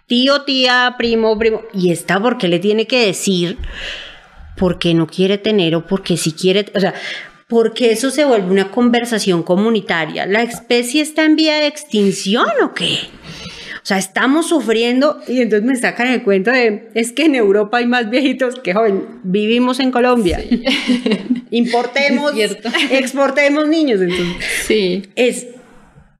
[0.07, 3.57] tío, tía, primo, primo, ¿y esta por qué le tiene que decir?
[4.55, 6.93] porque no quiere tener o porque si quiere, o sea,
[7.47, 10.25] porque eso se vuelve una conversación comunitaria.
[10.25, 12.97] ¿La especie está en vía de extinción o qué?
[13.83, 17.79] O sea, estamos sufriendo y entonces me sacan el cuento de, es que en Europa
[17.79, 19.03] hay más viejitos que jóvenes.
[19.23, 20.41] Vivimos en Colombia.
[21.51, 22.31] Importemos,
[22.91, 23.99] exportemos niños.
[23.99, 25.03] Entonces, sí.
[25.17, 25.47] Es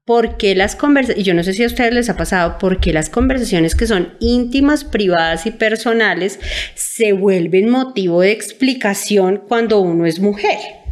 [0.04, 3.08] porque las conversaciones, y yo no sé si a ustedes les ha pasado, porque las
[3.08, 6.40] conversaciones que son íntimas, privadas y personales
[6.74, 10.83] se vuelven motivo de explicación cuando uno es mujer.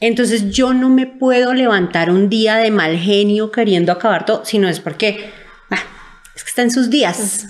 [0.00, 4.68] Entonces yo no me puedo levantar un día de mal genio queriendo acabar todo, sino
[4.68, 5.30] es porque
[5.70, 5.82] ah,
[6.34, 7.48] es que está en sus días.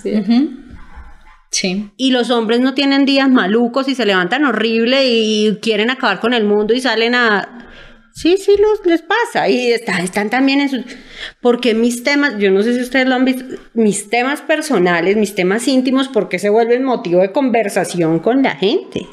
[1.51, 1.89] Sí.
[1.97, 6.33] Y los hombres no tienen días malucos y se levantan horrible y quieren acabar con
[6.33, 7.65] el mundo y salen a...
[8.13, 9.49] Sí, sí, los, les pasa.
[9.49, 10.81] Y están, están también en sus...
[11.41, 15.33] Porque mis temas, yo no sé si ustedes lo han visto, mis temas personales, mis
[15.35, 19.07] temas íntimos, porque se vuelven motivo de conversación con la gente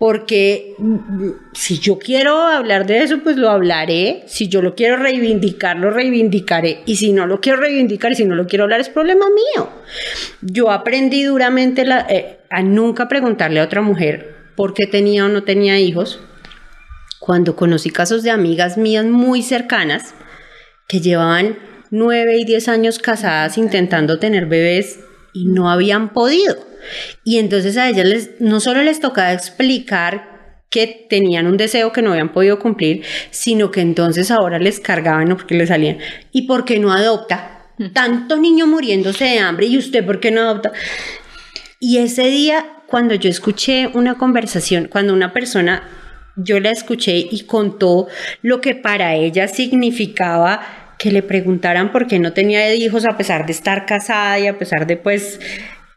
[0.00, 4.96] porque mm, si yo quiero hablar de eso, pues lo hablaré, si yo lo quiero
[4.96, 8.80] reivindicar, lo reivindicaré, y si no lo quiero reivindicar y si no lo quiero hablar,
[8.80, 9.68] es problema mío.
[10.40, 15.42] Yo aprendí duramente eh, a nunca preguntarle a otra mujer por qué tenía o no
[15.42, 16.18] tenía hijos,
[17.18, 20.14] cuando conocí casos de amigas mías muy cercanas
[20.88, 21.58] que llevaban
[21.90, 25.00] nueve y diez años casadas intentando tener bebés
[25.32, 26.70] y no habían podido
[27.24, 30.30] y entonces a ellas les, no solo les tocaba explicar
[30.70, 35.28] que tenían un deseo que no habían podido cumplir, sino que entonces ahora les cargaban
[35.28, 35.36] ¿no?
[35.36, 35.98] porque les salían.
[36.32, 37.72] ¿Y por qué no adopta?
[37.78, 37.88] Mm.
[37.92, 40.72] Tanto niño muriéndose de hambre y usted por qué no adopta.
[41.80, 45.88] Y ese día, cuando yo escuché una conversación, cuando una persona,
[46.36, 48.06] yo la escuché y contó
[48.42, 50.60] lo que para ella significaba
[51.00, 54.58] que le preguntaran por qué no tenía hijos a pesar de estar casada y a
[54.58, 55.40] pesar de pues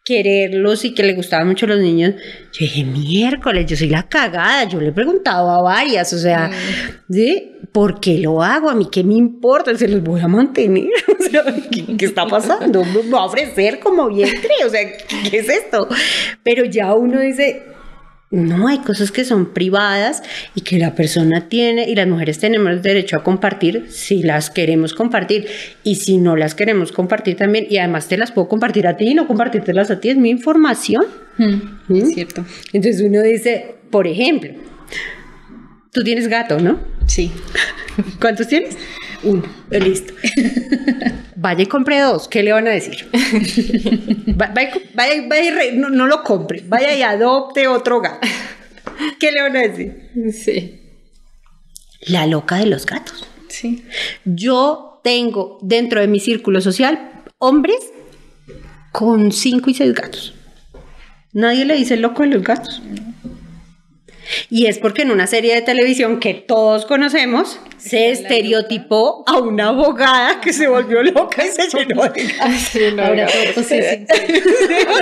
[0.06, 2.14] quererlos y que le gustaban mucho los niños,
[2.54, 6.50] yo dije, miércoles, yo soy la cagada, yo le he preguntado a varias, o sea,
[6.50, 7.14] mm.
[7.14, 7.52] ¿sí?
[7.74, 8.70] ¿Por qué lo hago?
[8.70, 10.88] A mí qué me importa, se los voy a mantener,
[11.20, 11.44] o sea,
[11.98, 12.86] ¿qué, está pasando?
[12.86, 14.82] Me va a ofrecer como vientre, o sea,
[15.30, 15.88] ¿qué es esto?
[16.44, 17.73] Pero ya uno dice,
[18.34, 20.24] no, hay cosas que son privadas
[20.56, 24.96] y que la persona tiene y las mujeres tenemos derecho a compartir si las queremos
[24.96, 25.46] compartir
[25.84, 29.10] y si no las queremos compartir también y además te las puedo compartir a ti
[29.10, 31.06] y no compartírtelas a ti, es mi información.
[31.38, 31.96] Hmm, ¿Mm?
[31.96, 32.44] Es cierto.
[32.74, 34.50] Entonces uno dice, por ejemplo,
[35.92, 36.80] tú tienes gato, ¿no?
[37.06, 37.32] Sí.
[38.20, 38.76] ¿Cuántos tienes?
[39.24, 39.44] Uno.
[39.70, 40.14] Listo.
[41.36, 42.28] Vaya y compre dos.
[42.28, 43.10] ¿Qué le van a decir?
[44.38, 46.64] vaya, vaya, no, no, lo compre.
[46.68, 48.26] Vaya y adopte otro gato.
[49.20, 50.10] ¿Qué le van a decir?
[50.32, 50.80] Sí.
[52.02, 53.28] La loca de los gatos.
[53.50, 53.86] Sí.
[54.24, 57.92] Yo tengo dentro de mi círculo social hombres
[58.94, 60.34] con cinco y seis gatos.
[61.34, 62.82] Nadie le dice loco de los gatos.
[64.50, 69.68] Y es porque en una serie de televisión que todos conocemos, se estereotipó a una
[69.70, 72.22] abogada que se volvió loca y se llenó de
[72.72, 73.62] sí, no, Ahora sí, sí.
[73.62, 73.64] o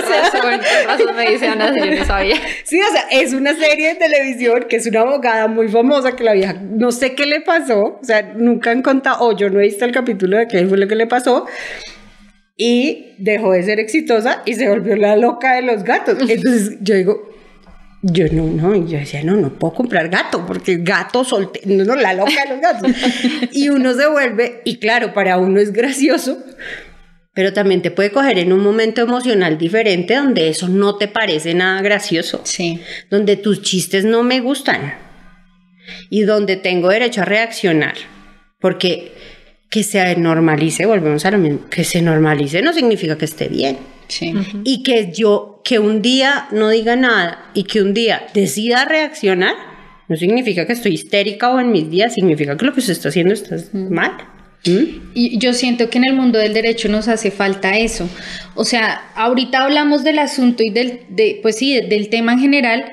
[0.06, 2.36] sea, me dice Ana, yo no sabía.
[2.64, 6.24] Sí, o sea, es una serie de televisión que es una abogada muy famosa que
[6.24, 9.60] la vieja, no sé qué le pasó, o sea, nunca han contado, o yo no
[9.60, 11.46] he visto el capítulo de qué fue lo que le pasó,
[12.56, 16.18] y dejó de ser exitosa y se volvió la loca de los gatos.
[16.20, 17.31] Entonces yo digo,
[18.02, 22.12] yo no, no, yo decía, no, no puedo comprar gato, porque gato soltero, no, la
[22.14, 22.90] loca de los gatos.
[23.52, 26.42] y uno se vuelve, y claro, para uno es gracioso,
[27.32, 31.54] pero también te puede coger en un momento emocional diferente donde eso no te parece
[31.54, 32.42] nada gracioso.
[32.44, 32.80] Sí.
[33.08, 34.94] Donde tus chistes no me gustan.
[36.10, 37.94] Y donde tengo derecho a reaccionar.
[38.60, 39.12] Porque
[39.70, 43.78] que se normalice, volvemos a lo mismo, que se normalice no significa que esté bien.
[44.08, 44.34] Sí.
[44.64, 49.54] Y que yo, que un día no diga nada y que un día decida reaccionar,
[50.08, 53.08] no significa que estoy histérica o en mis días, significa que lo que usted está
[53.08, 54.12] haciendo está mal.
[54.64, 55.10] ¿Mm?
[55.14, 58.08] Y yo siento que en el mundo del derecho nos hace falta eso.
[58.54, 62.84] O sea, ahorita hablamos del asunto y del, de, pues sí, del tema en general,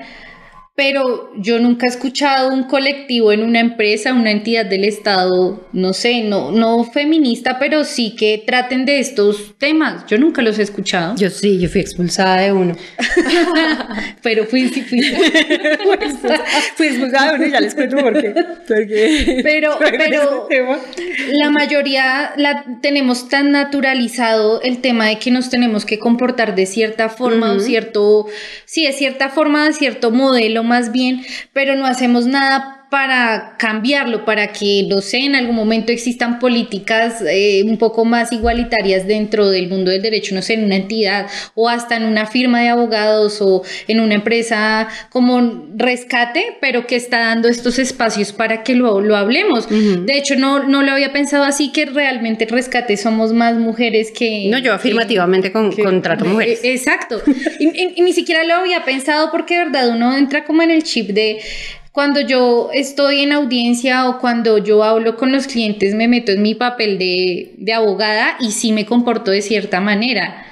[0.80, 5.92] pero yo nunca he escuchado un colectivo en una empresa, una entidad del Estado, no
[5.92, 10.06] sé, no, no feminista, pero sí que traten de estos temas.
[10.08, 11.16] Yo nunca los he escuchado.
[11.18, 12.78] Yo sí, yo fui expulsada de uno.
[14.24, 15.02] pero fui, sí, fui.
[16.76, 18.34] fui expulsada de uno y ya les cuento por qué.
[18.66, 19.78] Porque, pero,
[20.48, 20.80] pero
[21.34, 26.66] la mayoría la tenemos tan naturalizado el tema de que nos tenemos que comportar de
[26.66, 27.58] cierta forma uh -huh.
[27.58, 28.28] o cierto,
[28.64, 34.26] sí, de cierta forma, de cierto modelo más bien, pero no hacemos nada para cambiarlo,
[34.26, 39.50] para que, no sé, en algún momento existan políticas eh, un poco más igualitarias dentro
[39.52, 42.70] del mundo del derecho, no sé, en una entidad o hasta en una firma de
[42.70, 48.74] abogados o en una empresa como rescate, pero que está dando estos espacios para que
[48.74, 49.68] lo, lo hablemos.
[49.68, 50.06] Uh -huh.
[50.06, 54.48] De hecho, no, no lo había pensado así, que realmente rescate somos más mujeres que...
[54.50, 56.62] No, yo afirmativamente que, con, que, contrato mujeres.
[56.64, 57.22] Exacto.
[57.60, 60.72] y, y, y ni siquiera lo había pensado porque de verdad uno entra como en
[60.72, 61.40] el chip de
[61.92, 66.42] cuando yo estoy en audiencia o cuando yo hablo con los clientes me meto en
[66.42, 70.46] mi papel de, de abogada y sí me comporto de cierta manera.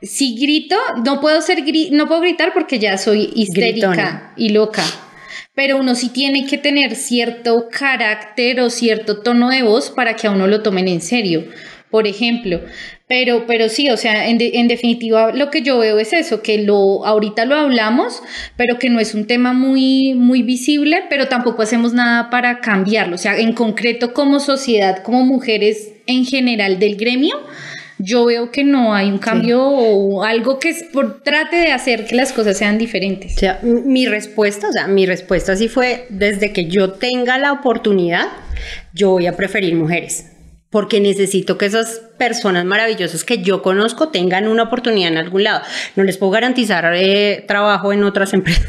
[0.00, 4.32] Si grito, no puedo ser no puedo gritar porque ya soy histérica Gritona.
[4.36, 4.84] y loca.
[5.54, 10.28] Pero uno sí tiene que tener cierto carácter o cierto tono de voz para que
[10.28, 11.48] a uno lo tomen en serio.
[11.90, 12.60] Por ejemplo,
[13.08, 16.42] pero, pero sí, o sea, en, de, en, definitiva lo que yo veo es eso,
[16.42, 18.22] que lo, ahorita lo hablamos,
[18.58, 23.14] pero que no es un tema muy, muy visible, pero tampoco hacemos nada para cambiarlo.
[23.14, 27.34] O sea, en concreto como sociedad, como mujeres en general del gremio,
[27.96, 29.76] yo veo que no hay un cambio sí.
[29.78, 33.36] o algo que es por, trate de hacer que las cosas sean diferentes.
[33.36, 37.52] O sea, mi respuesta, o sea, mi respuesta sí fue, desde que yo tenga la
[37.52, 38.26] oportunidad,
[38.92, 40.27] yo voy a preferir mujeres
[40.70, 45.62] porque necesito que esas personas maravillosas que yo conozco tengan una oportunidad en algún lado.
[45.96, 48.66] No les puedo garantizar eh, trabajo en otras empresas,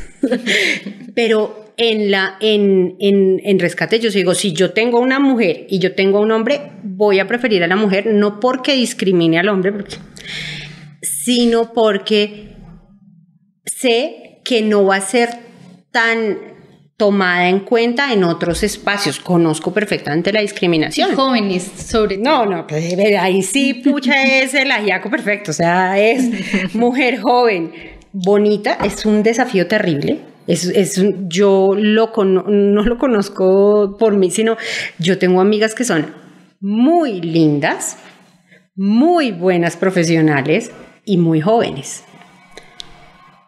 [1.14, 5.80] pero en, la, en, en, en rescate yo digo, si yo tengo una mujer y
[5.80, 9.74] yo tengo un hombre, voy a preferir a la mujer, no porque discrimine al hombre,
[11.02, 12.56] sino porque
[13.66, 15.30] sé que no va a ser
[15.92, 16.59] tan
[17.00, 19.20] tomada en cuenta en otros espacios.
[19.20, 21.14] Conozco perfectamente la discriminación.
[21.14, 22.46] Y jóvenes, sobre todo.
[22.46, 25.52] No, no, pues ahí sí, pucha, es el ajiaco perfecto.
[25.52, 26.30] O sea, es
[26.76, 27.72] mujer joven,
[28.12, 30.20] bonita, es un desafío terrible.
[30.46, 34.58] Es, es, yo lo no lo conozco por mí, sino
[34.98, 36.14] yo tengo amigas que son
[36.60, 37.98] muy lindas,
[38.76, 40.72] muy buenas profesionales
[41.06, 42.04] y muy jóvenes.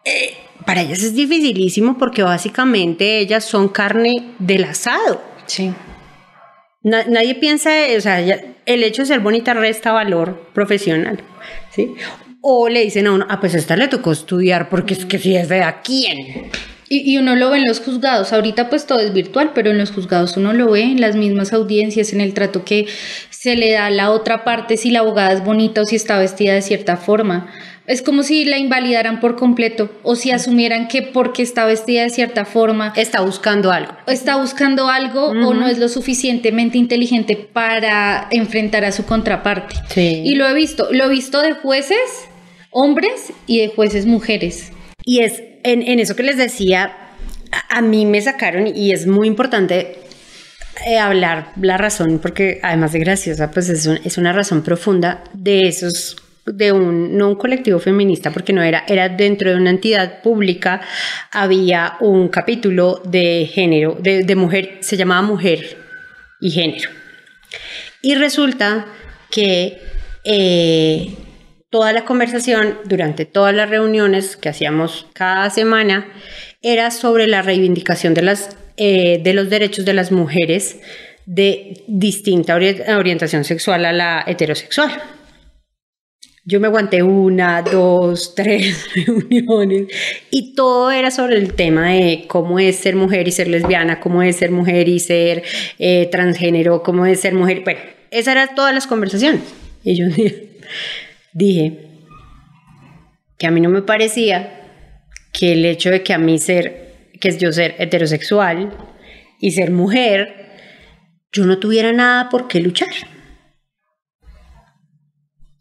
[0.06, 5.22] Eh, para ellas es dificilísimo porque básicamente ellas son carne del asado.
[5.46, 5.72] Sí.
[6.82, 11.20] Na nadie piensa, o sea, ya, el hecho de ser bonita resta valor profesional,
[11.70, 11.94] ¿sí?
[12.40, 15.18] O le dicen a uno, ah, pues a esta le tocó estudiar porque es que
[15.18, 16.50] si es de a quién.
[16.88, 19.78] Y, y, uno lo ve en los juzgados, ahorita pues todo es virtual, pero en
[19.78, 22.86] los juzgados uno lo ve en las mismas audiencias, en el trato que
[23.30, 26.18] se le da a la otra parte, si la abogada es bonita o si está
[26.18, 27.50] vestida de cierta forma.
[27.86, 32.10] Es como si la invalidaran por completo o si asumieran que porque está vestida de
[32.10, 33.92] cierta forma está buscando algo.
[34.06, 35.46] Está buscando algo uh -huh.
[35.48, 39.74] o no es lo suficientemente inteligente para enfrentar a su contraparte.
[39.88, 40.22] Sí.
[40.24, 42.28] Y lo he visto, lo he visto de jueces
[42.70, 44.72] hombres y de jueces mujeres.
[45.04, 46.92] Y es en, en eso que les decía,
[47.50, 49.98] a, a mí me sacaron y es muy importante
[50.86, 55.22] eh, hablar la razón, porque además de graciosa, pues es, un, es una razón profunda
[55.32, 56.16] de esos
[56.46, 60.80] de un, no un colectivo feminista, porque no era, era dentro de una entidad pública,
[61.30, 65.76] había un capítulo de género, de, de mujer, se llamaba Mujer
[66.40, 66.90] y Género.
[68.00, 68.86] Y resulta
[69.30, 69.78] que
[70.24, 71.14] eh,
[71.70, 76.06] toda la conversación durante todas las reuniones que hacíamos cada semana
[76.60, 80.80] era sobre la reivindicación de, las, eh, de los derechos de las mujeres
[81.24, 84.90] de distinta orientación sexual a la heterosexual.
[86.44, 89.86] Yo me aguanté una, dos, tres reuniones
[90.30, 94.22] y todo era sobre el tema de cómo es ser mujer y ser lesbiana, cómo
[94.22, 95.44] es ser mujer y ser
[95.78, 97.62] eh, transgénero, cómo es ser mujer.
[97.62, 97.80] Bueno,
[98.10, 99.42] esas eran todas las conversaciones.
[99.84, 100.06] Y yo
[101.32, 101.78] dije
[103.38, 104.60] que a mí no me parecía
[105.32, 108.72] que el hecho de que a mí ser, que es yo ser heterosexual
[109.40, 110.50] y ser mujer,
[111.30, 112.90] yo no tuviera nada por qué luchar.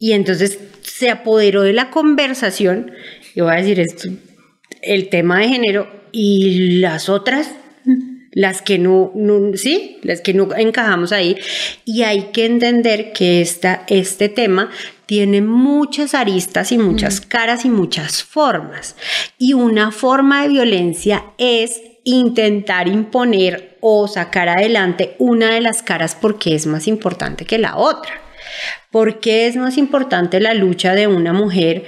[0.02, 2.92] Y entonces se apoderó de la conversación,
[3.36, 4.10] y voy a decir esto,
[4.82, 7.52] el tema de género y las otras,
[8.32, 9.12] las que no,
[9.54, 11.38] sí, las que no encajamos ahí.
[11.86, 14.72] Y hay que entender que esta, este tema
[15.06, 18.96] tiene muchas aristas y muchas caras y muchas formas.
[19.38, 26.18] Y una forma de violencia es intentar imponer o sacar adelante una de las caras
[26.20, 28.21] porque es más importante que la otra.
[28.92, 31.84] ¿Por qué es más importante la lucha de una mujer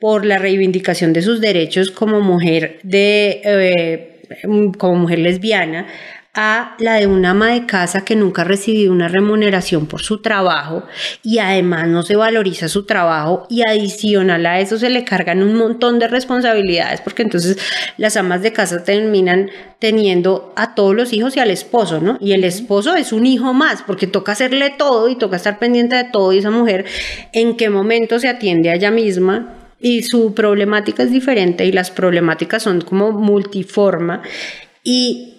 [0.00, 4.14] por la reivindicación de sus derechos como mujer de eh,
[4.78, 5.86] como mujer lesbiana
[6.34, 10.20] a la de una ama de casa que nunca ha recibido una remuneración por su
[10.20, 10.82] trabajo
[11.22, 15.54] y además no se valoriza su trabajo y adicional a eso se le cargan un
[15.54, 17.56] montón de responsabilidades porque entonces
[17.98, 22.18] las amas de casa terminan teniendo a todos los hijos y al esposo, ¿no?
[22.20, 25.94] Y el esposo es un hijo más porque toca hacerle todo y toca estar pendiente
[25.94, 26.84] de todo y esa mujer
[27.32, 31.90] en qué momento se atiende a ella misma y su problemática es diferente y las
[31.90, 34.22] problemáticas son como multiforma
[34.82, 35.33] y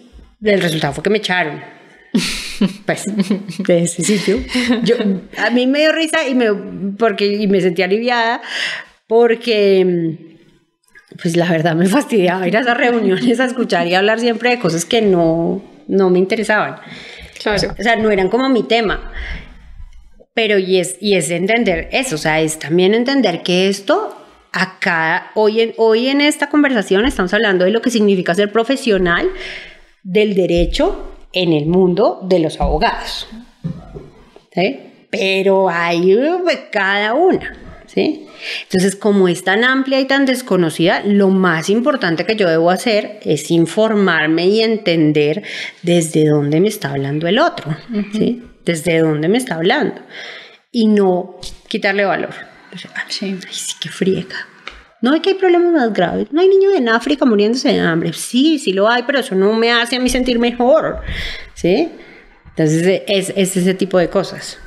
[0.54, 1.62] el resultado fue que me echaron.
[2.86, 3.04] Pues
[3.58, 4.38] de ese sitio.
[4.84, 4.96] Yo,
[5.38, 6.54] a mí me dio risa y me,
[6.98, 8.42] porque, y me sentí aliviada
[9.08, 10.38] porque
[11.22, 14.60] pues la verdad me fastidiaba ir a esas reuniones a escuchar y hablar siempre de
[14.60, 16.78] cosas que no, no me interesaban.
[17.42, 17.74] Claro.
[17.78, 19.12] O sea, no eran como mi tema.
[20.34, 24.22] Pero y es, y es entender eso, o sea, es también entender que esto
[24.52, 29.30] acá, hoy en, hoy en esta conversación estamos hablando de lo que significa ser profesional
[30.06, 33.28] del derecho en el mundo de los abogados.
[34.54, 34.80] ¿sí?
[35.10, 36.16] Pero hay
[36.72, 37.58] cada una.
[37.88, 38.28] ¿sí?
[38.64, 43.20] Entonces, como es tan amplia y tan desconocida, lo más importante que yo debo hacer
[43.24, 45.44] es informarme y entender
[45.82, 47.76] desde dónde me está hablando el otro,
[48.14, 48.44] ¿sí?
[48.64, 50.02] Desde dónde me está hablando.
[50.72, 52.34] Y no quitarle valor.
[52.76, 52.88] Sí.
[52.94, 54.36] Ay, sí, qué friega.
[55.02, 56.28] No hay que hay problemas más graves.
[56.32, 58.14] No hay niños en África muriéndose de hambre.
[58.14, 61.02] Sí, sí lo hay, pero eso no me hace a mí sentir mejor.
[61.54, 61.90] ¿Sí?
[62.50, 64.58] Entonces es, es ese tipo de cosas.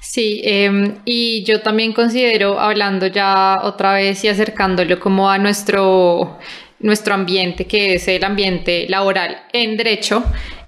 [0.00, 6.38] Sí, em, y yo también considero, hablando ya otra vez y acercándolo como a nuestro,
[6.80, 10.24] nuestro ambiente, que es el ambiente laboral en derecho,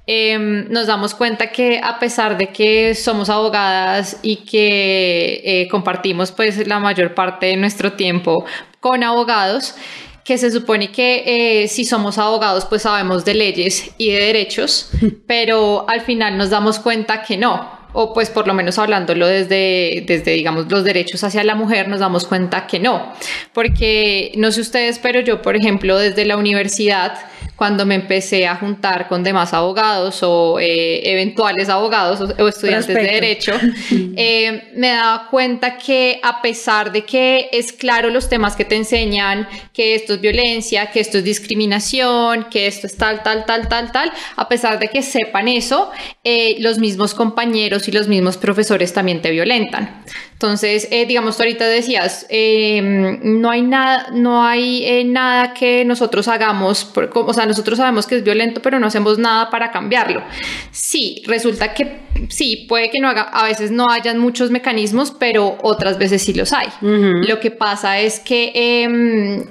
[0.06, 6.30] Em, nos damos cuenta que a pesar de que somos abogadas y que eh, compartimos
[6.30, 8.44] pues la mayor parte de nuestro tiempo
[8.80, 9.74] con abogados,
[10.22, 14.90] que se supone que eh, si somos abogados pues sabemos de leyes y de derechos,
[15.26, 20.04] pero al final nos damos cuenta que no, o pues por lo menos hablándolo desde,
[20.06, 23.12] desde, digamos, los derechos hacia la mujer, nos damos cuenta que no.
[23.52, 27.14] Porque no sé ustedes, pero yo, por ejemplo, desde la universidad,
[27.56, 33.02] cuando me empecé a juntar con demás abogados o eh, eventuales abogados o, estudiantes de
[33.02, 33.52] derecho,
[34.16, 38.74] eh, me daba cuenta que a pesar de que es claro los temas que te
[38.74, 43.68] enseñan, que esto es violencia, que esto es discriminación, que esto es tal, tal, tal,
[43.68, 45.92] tal, tal, a pesar de que sepan eso,
[46.24, 50.02] eh, los mismos compañeros y los mismos profesores también te violentan.
[50.32, 55.84] Entonces, eh, digamos, tú ahorita decías, em, no hay nada, no hay eh, nada que
[55.84, 60.22] nosotros hagamos, o sea, nosotros sabemos que es violento, pero no hacemos nada para cambiarlo.
[60.70, 65.58] Sí, resulta que sí, puede que no haga, a veces no hayan muchos mecanismos, pero
[65.62, 66.68] otras veces sí los hay.
[66.80, 69.44] Lo que pasa es que em,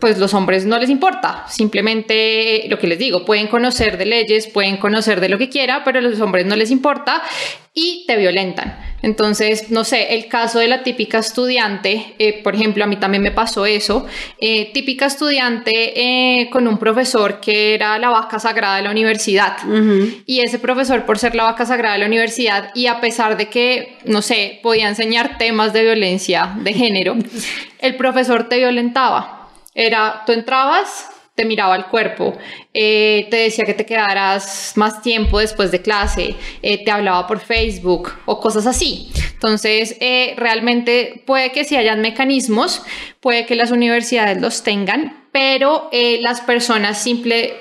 [0.00, 4.46] pues los hombres no les importa, simplemente lo que les digo, pueden conocer de leyes,
[4.46, 7.22] pueden conocer de lo que quiera, pero a los hombres no les importa
[7.74, 8.78] y te violentan.
[9.02, 13.22] Entonces, no sé, el caso de la típica estudiante, eh, por ejemplo, a mí también
[13.22, 14.06] me pasó eso,
[14.40, 19.58] eh, típica estudiante eh, con un profesor que era la vaca sagrada de la universidad.
[20.26, 23.48] Y ese profesor, por ser la vaca sagrada de la universidad, y a pesar de
[23.48, 27.16] que, no sé, podía enseñar temas de violencia de género,
[27.78, 29.37] el profesor te violentaba
[29.78, 32.36] era, tú entrabas, te miraba el cuerpo,
[32.74, 37.38] eh, te decía que te quedaras más tiempo después de clase, eh, te hablaba por
[37.38, 39.08] Facebook o cosas así.
[39.34, 42.82] Entonces, eh, realmente puede que si hayan mecanismos,
[43.20, 47.54] puede que las universidades los tengan, pero las personas simple,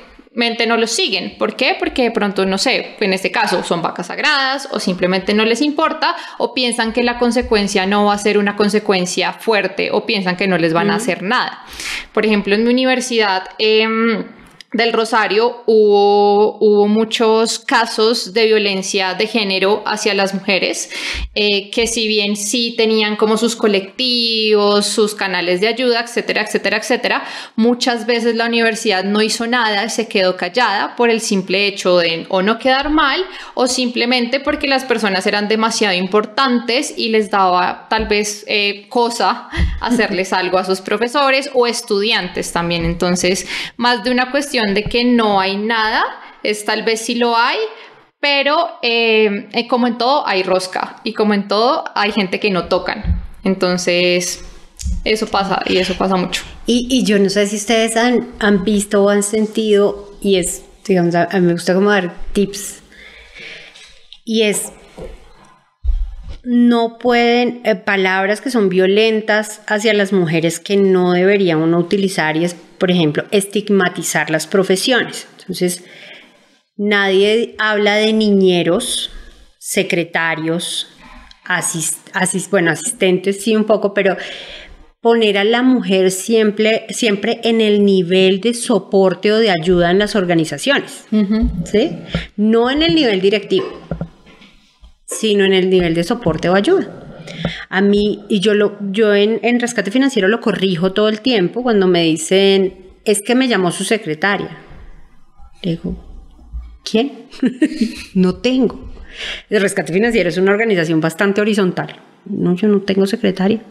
[0.67, 1.35] no los siguen.
[1.37, 1.75] ¿Por qué?
[1.79, 5.61] Porque de pronto, no sé, en este caso son vacas sagradas o simplemente no les
[5.61, 10.37] importa o piensan que la consecuencia no va a ser una consecuencia fuerte o piensan
[10.37, 11.63] que no les van a hacer nada.
[12.13, 13.49] Por ejemplo, en mi universidad...
[13.57, 13.87] Eh,
[14.73, 20.89] del Rosario hubo, hubo muchos casos de violencia de género hacia las mujeres,
[21.35, 26.77] eh, que si bien sí tenían como sus colectivos, sus canales de ayuda, etcétera, etcétera,
[26.77, 27.23] etcétera,
[27.55, 31.99] muchas veces la universidad no hizo nada y se quedó callada por el simple hecho
[31.99, 37.31] de o no quedar mal o simplemente porque las personas eran demasiado importantes y les
[37.31, 39.47] daba tal vez eh, cosa
[39.79, 42.83] hacerles algo a sus profesores o estudiantes también.
[42.83, 43.47] Entonces,
[43.77, 46.03] más de una cuestión de que no hay nada,
[46.43, 47.57] es tal vez si lo hay,
[48.19, 52.51] pero eh, eh, como en todo hay rosca y como en todo hay gente que
[52.51, 53.21] no tocan.
[53.43, 54.43] Entonces,
[55.03, 56.43] eso pasa y eso pasa mucho.
[56.65, 61.15] Y, yo no sé si ustedes han, han, visto o han sentido, y es, digamos,
[61.15, 62.81] a, mí me gusta como dar tips,
[64.25, 64.73] y es,
[66.43, 72.35] no pueden, eh, palabras que son violentas hacia las mujeres que no debería uno utilizar,
[72.35, 75.27] y es por ejemplo, estigmatizar las profesiones.
[75.39, 75.83] Entonces,
[76.75, 79.09] nadie habla de niñeros,
[79.59, 80.87] secretarios,
[82.51, 84.17] bueno, asistentes sí un poco, pero
[85.01, 89.99] poner a la mujer siempre, siempre en el nivel de soporte o de ayuda en
[89.99, 91.05] las organizaciones,
[91.65, 91.91] ¿sí?
[92.35, 93.67] No en el nivel directivo,
[95.05, 97.06] sino en el nivel de soporte o ayuda.
[97.69, 101.63] A mí, y yo, lo, yo en, en rescate financiero lo corrijo todo el tiempo
[101.63, 102.73] cuando me dicen,
[103.05, 104.57] es que me llamó su secretaria.
[105.63, 105.95] digo,
[106.83, 107.27] ¿quién?
[108.13, 108.93] no tengo.
[109.49, 111.95] El rescate financiero es una organización bastante horizontal.
[112.25, 113.61] No, yo no tengo secretaria.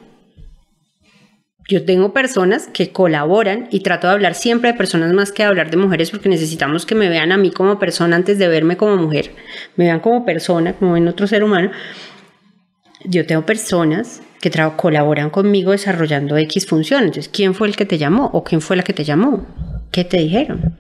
[1.69, 5.49] Yo tengo personas que colaboran y trato de hablar siempre de personas más que de
[5.49, 8.77] hablar de mujeres porque necesitamos que me vean a mí como persona antes de verme
[8.77, 9.33] como mujer.
[9.75, 11.73] Me vean como persona, como en otro ser humano
[13.09, 17.07] yo tengo personas que colaboran conmigo desarrollando X funciones.
[17.07, 19.47] Entonces, ¿quién fue el que te llamó o quién fue la que te llamó?
[19.91, 20.77] ¿Qué te dijeron?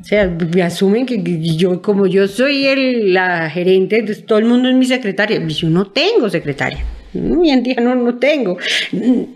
[0.00, 1.22] O sea, me asumen que
[1.56, 5.44] yo, como yo soy el, la gerente, entonces todo el mundo es mi secretaria.
[5.46, 6.84] Yo no tengo secretaria.
[7.14, 8.58] Hoy en día no, no tengo.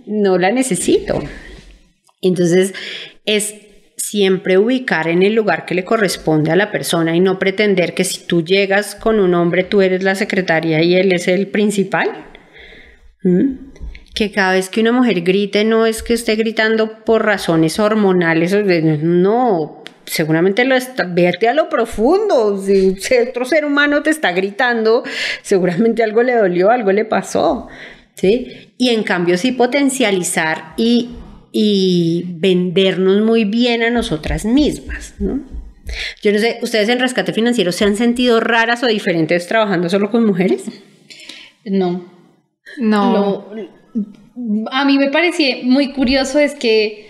[0.07, 1.23] No la necesito.
[2.21, 2.75] Entonces,
[3.25, 3.55] es
[4.11, 8.05] siempre ubicar en el lugar que le corresponde a la persona y no pretender que
[8.05, 12.27] si tú llegas con un hombre tú eres la secretaria y él es el principal.
[13.23, 13.69] ¿Mm?
[14.15, 18.57] Que cada vez que una mujer grite no es que esté gritando por razones hormonales,
[19.03, 22.97] no, seguramente lo está, vete a lo profundo, si
[23.29, 25.05] otro ser humano te está gritando,
[25.43, 27.69] seguramente algo le dolió, algo le pasó,
[28.15, 28.73] ¿sí?
[28.79, 31.11] Y en cambio sí potencializar y
[31.53, 35.41] y vendernos muy bien a nosotras mismas, ¿no?
[36.23, 40.11] Yo no sé, ¿ustedes en rescate financiero se han sentido raras o diferentes trabajando solo
[40.11, 40.65] con mujeres?
[41.65, 42.05] No.
[42.79, 43.47] No.
[44.71, 47.09] a mí me parecía muy curioso es que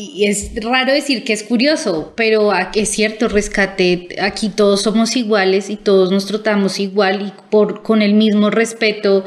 [0.00, 5.70] y es raro decir que es curioso, pero es cierto, rescate, aquí todos somos iguales
[5.70, 9.24] y todos nos tratamos igual y por, con el mismo respeto,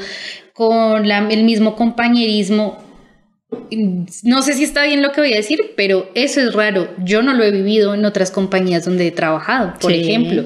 [0.53, 2.80] con el mismo compañerismo
[4.24, 6.89] no sé si está bien lo que voy a decir, pero eso es raro.
[7.04, 10.45] Yo no lo he vivido en otras compañías donde he trabajado, por ejemplo.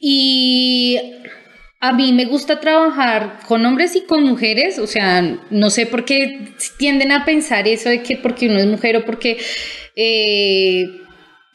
[0.00, 1.00] Y
[1.80, 6.04] a mí me gusta trabajar con hombres y con mujeres, o sea, no sé por
[6.04, 9.38] qué tienden a pensar eso de que porque uno es mujer o porque...
[9.94, 11.02] Eh,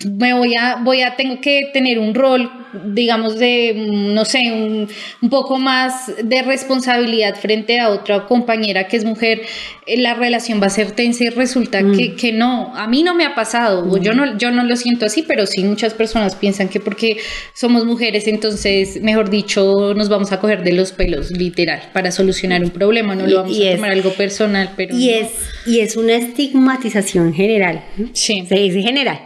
[0.06, 2.50] me voy a, voy a, tengo que tener un rol,
[2.86, 4.88] digamos, de, no sé, un,
[5.22, 9.42] un, poco más de responsabilidad frente a otra compañera que es mujer,
[9.86, 12.16] eh, la relación va a ser tensa y resulta que, mm.
[12.16, 14.02] que, no, a mí no me ha pasado, mm.
[14.02, 17.18] yo, no, yo no lo siento así, pero sí muchas personas piensan que porque
[17.54, 22.64] somos mujeres, entonces, mejor dicho, nos vamos a coger de los pelos, literal, para solucionar
[22.64, 24.96] un problema, no lo vamos a tomar algo personal, pero...
[24.96, 25.30] Y, es,
[25.66, 27.84] y es una estigmatización general.
[28.14, 28.46] Sí.
[28.48, 29.20] Se dice general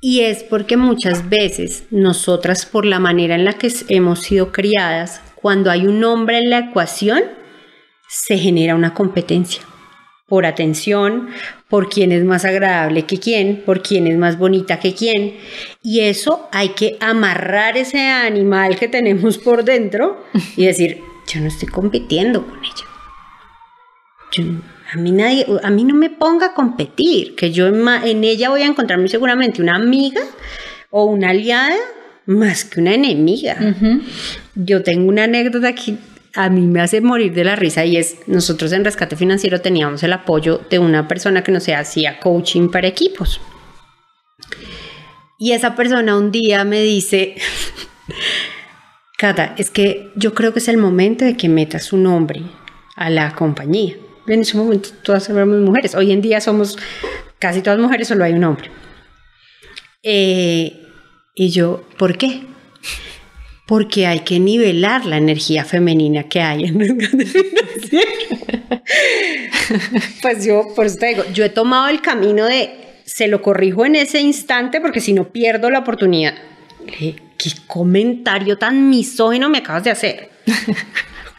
[0.00, 5.20] y es porque muchas veces nosotras, por la manera en la que hemos sido criadas,
[5.34, 7.22] cuando hay un hombre en la ecuación,
[8.08, 9.62] se genera una competencia
[10.28, 11.28] por atención,
[11.68, 15.36] por quién es más agradable que quién, por quién es más bonita que quién.
[15.82, 20.24] Y eso hay que amarrar ese animal que tenemos por dentro
[20.56, 22.84] y decir, yo no estoy compitiendo con ella.
[24.32, 24.44] Yo
[24.92, 28.62] a mí, nadie, a mí no me ponga a competir, que yo en, ella voy
[28.62, 30.20] a encontrarme seguramente una amiga
[30.90, 31.76] o una aliada
[32.26, 33.56] más que una enemiga.
[34.54, 35.96] Yo tengo una anécdota que
[36.34, 40.02] a mí me hace morir de la risa y es, nosotros en Rescate Financiero teníamos
[40.02, 43.40] el apoyo de una persona que nos hacía coaching para equipos.
[45.38, 47.36] Y esa persona un día me dice,
[49.18, 52.42] Cata, es que yo creo que es el momento de que metas un nombre
[52.96, 55.94] a la compañía en ese momento todas éramos mujeres.
[55.94, 56.78] Hoy en día somos
[57.38, 58.70] casi todas mujeres, solo hay un hombre.
[60.02, 60.82] Eh,
[61.34, 62.42] y yo, ¿por qué?
[63.66, 66.96] Porque hay que nivelar la energía femenina que hay en el
[70.22, 72.70] Pues yo, por eso te digo, yo he tomado el camino de,
[73.04, 76.34] se lo corrijo en ese instante porque si no pierdo la oportunidad.
[76.86, 77.16] ¿Qué
[77.66, 80.30] comentario tan misógino me acabas de hacer?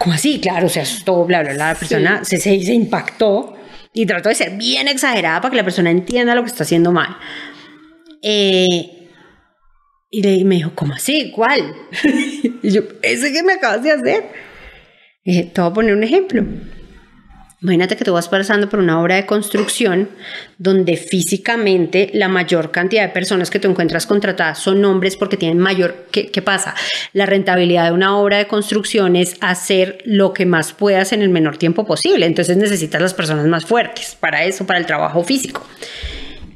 [0.08, 0.40] ¿Cómo así?
[0.40, 1.68] Claro, se asustó, bla, bla, bla.
[1.74, 3.58] La persona se, se, se impactó
[3.92, 6.94] y trató de ser bien exagerada para que la persona entienda lo que está haciendo
[6.94, 7.18] mal.
[8.22, 9.10] Eh,
[10.10, 11.34] y le, me dijo, ¿cómo así?
[11.36, 11.76] ¿Cuál?
[12.64, 14.24] y yo, ese que me acabas de hacer.
[15.26, 16.42] Y dije, te voy a poner un ejemplo.
[17.60, 20.10] Imagínate que tú vas pasando por una obra de construcción
[20.60, 25.58] donde físicamente la mayor cantidad de personas que tú encuentras contratadas son hombres porque tienen
[25.58, 26.06] mayor...
[26.12, 26.76] ¿Qué, ¿Qué, pasa?
[27.14, 31.30] La rentabilidad de una obra de construcción es hacer lo que más puedas en el
[31.30, 32.28] menor tiempo posible.
[32.28, 35.66] Entonces necesitas las personas más fuertes para eso, para el trabajo físico.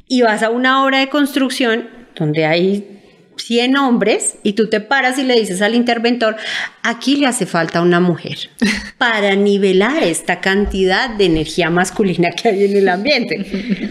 [0.06, 2.91] Y vas a una obra de construcción donde hay
[3.36, 6.36] 100 hombres y tú te paras y le dices al interventor,
[6.82, 8.50] aquí le hace falta una mujer
[8.98, 13.90] para nivelar esta cantidad de energía masculina que hay en el ambiente.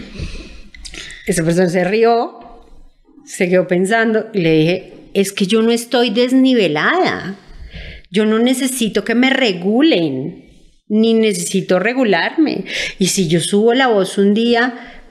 [1.26, 2.40] Esa persona se rió,
[3.24, 7.36] se quedó pensando y le dije, es que yo no estoy desnivelada,
[8.10, 10.42] yo no necesito que me regulen,
[10.88, 12.64] ni necesito regularme.
[12.98, 15.01] Y si yo subo la voz un día,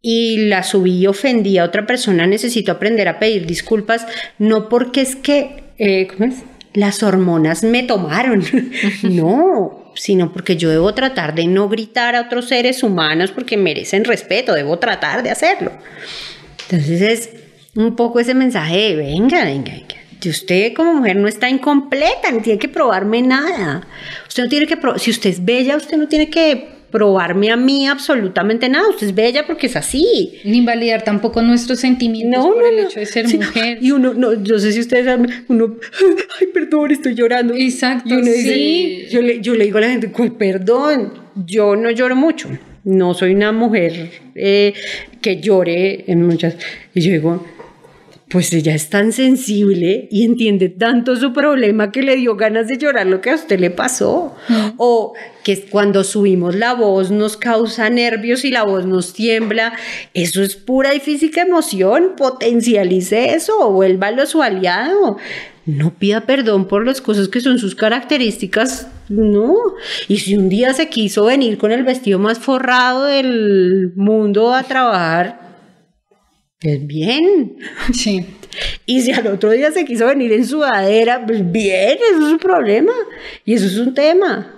[0.00, 4.06] y la subí y ofendí a otra persona, necesito aprender a pedir disculpas,
[4.38, 6.42] no porque es que, eh, ¿cómo es?
[6.74, 8.44] Las hormonas me tomaron,
[9.02, 14.04] no, sino porque yo debo tratar de no gritar a otros seres humanos porque merecen
[14.04, 15.72] respeto, debo tratar de hacerlo.
[16.70, 17.30] Entonces es
[17.74, 19.94] un poco ese mensaje de, venga, venga, venga.
[20.24, 23.86] Usted como mujer no está incompleta, no tiene que probarme nada.
[24.26, 27.86] Usted no tiene que, si usted es bella, usted no tiene que probarme a mí
[27.86, 28.88] absolutamente nada.
[28.88, 30.40] Usted es bella porque es así.
[30.44, 32.82] Ni invalidar tampoco nuestros sentimientos no, por no, el no.
[32.88, 33.78] hecho de ser Sí, mujer.
[33.80, 35.76] Y uno, no, yo sé si ustedes saben, uno,
[36.40, 37.54] ay, perdón, estoy llorando.
[37.54, 39.06] Exacto, Y uno dice, sí.
[39.10, 41.12] yo, le, yo le digo a la gente, ¿cuál perdón?
[41.46, 42.48] Yo no lloro mucho.
[42.84, 44.72] No soy una mujer eh,
[45.20, 46.56] que llore en muchas.
[46.94, 47.44] Y yo digo,
[48.28, 52.78] pues ella es tan sensible y entiende tanto su problema que le dio ganas de
[52.78, 54.34] llorar lo que a usted le pasó.
[54.76, 55.14] O
[55.48, 59.72] que cuando subimos la voz nos causa nervios y la voz nos tiembla.
[60.12, 62.16] Eso es pura y física emoción.
[62.18, 65.16] Potencialice eso, vuélvalo su aliado.
[65.64, 69.54] No pida perdón por las cosas que son sus características, no.
[70.06, 74.64] Y si un día se quiso venir con el vestido más forrado del mundo a
[74.64, 75.40] trabajar,
[76.60, 77.56] es bien.
[77.94, 78.26] Sí.
[78.84, 82.38] Y si al otro día se quiso venir en sudadera, pues bien, eso es un
[82.38, 82.92] problema.
[83.46, 84.57] Y eso es un tema.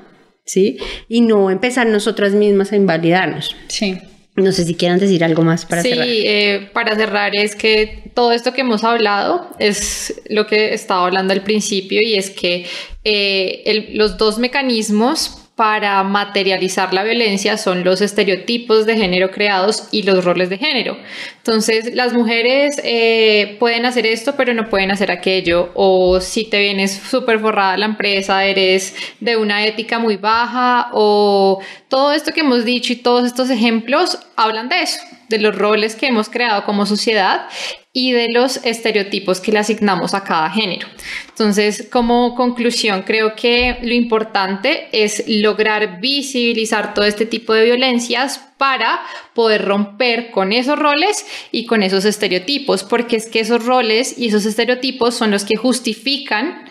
[0.50, 0.78] ¿Sí?
[1.08, 3.54] Y no empezar nosotras mismas a invalidarnos.
[3.68, 3.98] Sí.
[4.34, 6.06] No sé si quieran decir algo más para sí, cerrar.
[6.08, 11.32] eh, para cerrar es que todo esto que hemos hablado es lo que estaba hablando
[11.34, 12.66] al principio y es que
[13.04, 19.88] eh, el- los dos mecanismos para materializar la violencia son los estereotipos de género creados
[19.90, 20.96] y los roles de género.
[21.36, 25.70] Entonces, las mujeres eh, pueden hacer esto, pero no pueden hacer aquello.
[25.74, 31.60] O si te vienes súper forrada la empresa, eres de una ética muy baja, o
[31.88, 35.00] todo esto que hemos dicho y todos estos ejemplos hablan de eso,
[35.30, 37.48] de los roles que hemos creado como sociedad
[37.92, 40.86] y de los estereotipos que le asignamos a cada género.
[41.28, 48.38] Entonces, como conclusión, creo que lo importante es lograr visibilizar todo este tipo de violencias
[48.58, 49.00] para
[49.34, 54.28] poder romper con esos roles y con esos estereotipos, porque es que esos roles y
[54.28, 56.69] esos estereotipos son los que justifican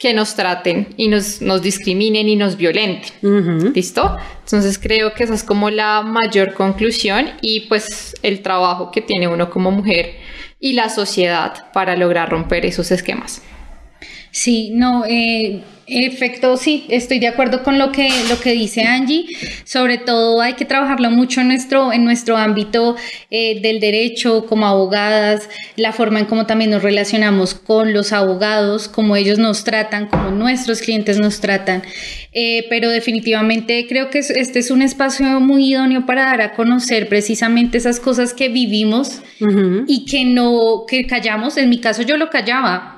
[0.00, 3.72] que nos traten y nos, nos discriminen y nos violenten.
[3.74, 4.16] ¿Listo?
[4.40, 9.28] Entonces creo que esa es como la mayor conclusión y pues el trabajo que tiene
[9.28, 10.16] uno como mujer
[10.58, 13.42] y la sociedad para lograr romper esos esquemas.
[14.30, 18.82] Sí, no, eh, en efecto, sí, estoy de acuerdo con lo que, lo que dice
[18.82, 19.26] Angie.
[19.64, 22.96] Sobre todo hay que trabajarlo mucho en nuestro, en nuestro ámbito
[23.30, 28.88] eh, del derecho como abogadas, la forma en cómo también nos relacionamos con los abogados,
[28.88, 31.82] cómo ellos nos tratan, cómo nuestros clientes nos tratan.
[32.32, 36.52] Eh, pero definitivamente creo que es- este es un espacio muy idóneo para dar a
[36.52, 39.20] conocer precisamente esas cosas que vivimos
[39.88, 41.56] y que no, que callamos.
[41.56, 42.96] En mi caso yo lo callaba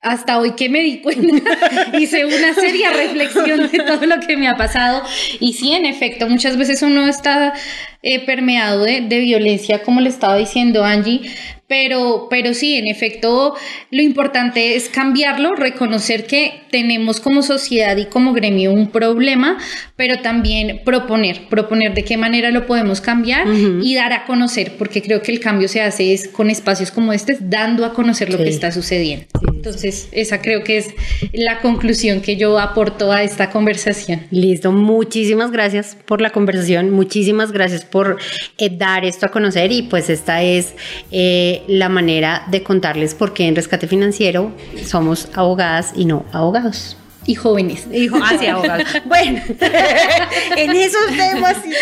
[0.00, 1.50] hasta hoy que me di cuenta,
[1.98, 5.02] hice una seria reflexión de todo lo que me ha pasado.
[5.40, 7.54] Y sí, en efecto, muchas veces uno está
[8.02, 11.22] eh, permeado de, de, violencia, como le estaba diciendo Angie,
[11.68, 13.56] pero, pero sí, en efecto,
[13.90, 19.58] lo importante es cambiarlo, reconocer que tenemos como sociedad y como gremio un problema,
[19.96, 23.48] pero también proponer, proponer de qué manera lo podemos cambiar
[23.82, 27.12] y dar a conocer, porque creo que el cambio se hace es con espacios como
[27.12, 29.26] este, dando a conocer lo que está sucediendo.
[29.48, 30.90] Entonces, esa creo que es
[31.32, 34.22] la conclusión que yo aporto a esta conversación.
[34.30, 38.18] Listo, muchísimas gracias por la conversación, muchísimas gracias por
[38.58, 40.74] eh, dar esto a conocer y pues esta es...
[41.12, 44.52] Eh, la manera de contarles por qué en Rescate Financiero
[44.84, 46.96] somos abogadas y no abogados.
[47.26, 47.86] Y jóvenes.
[47.90, 48.86] Y ah, sí, abogados.
[49.04, 49.40] bueno,
[50.56, 51.72] en esos temas sí.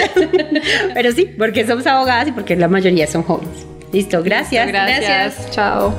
[0.94, 3.66] Pero sí, porque somos abogadas y porque la mayoría son jóvenes.
[3.92, 4.66] Listo, gracias.
[4.68, 5.00] gracias.
[5.00, 5.50] gracias.
[5.50, 5.94] Chao.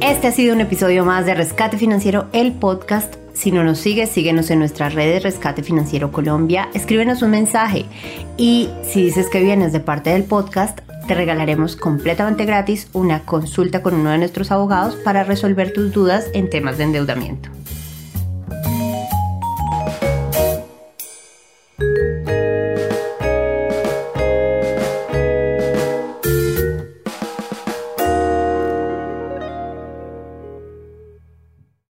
[0.00, 3.14] Este ha sido un episodio más de Rescate Financiero, el podcast.
[3.38, 7.84] Si no nos sigues, síguenos en nuestras redes Rescate Financiero Colombia, escríbenos un mensaje
[8.36, 13.80] y si dices que vienes de parte del podcast, te regalaremos completamente gratis una consulta
[13.80, 17.48] con uno de nuestros abogados para resolver tus dudas en temas de endeudamiento.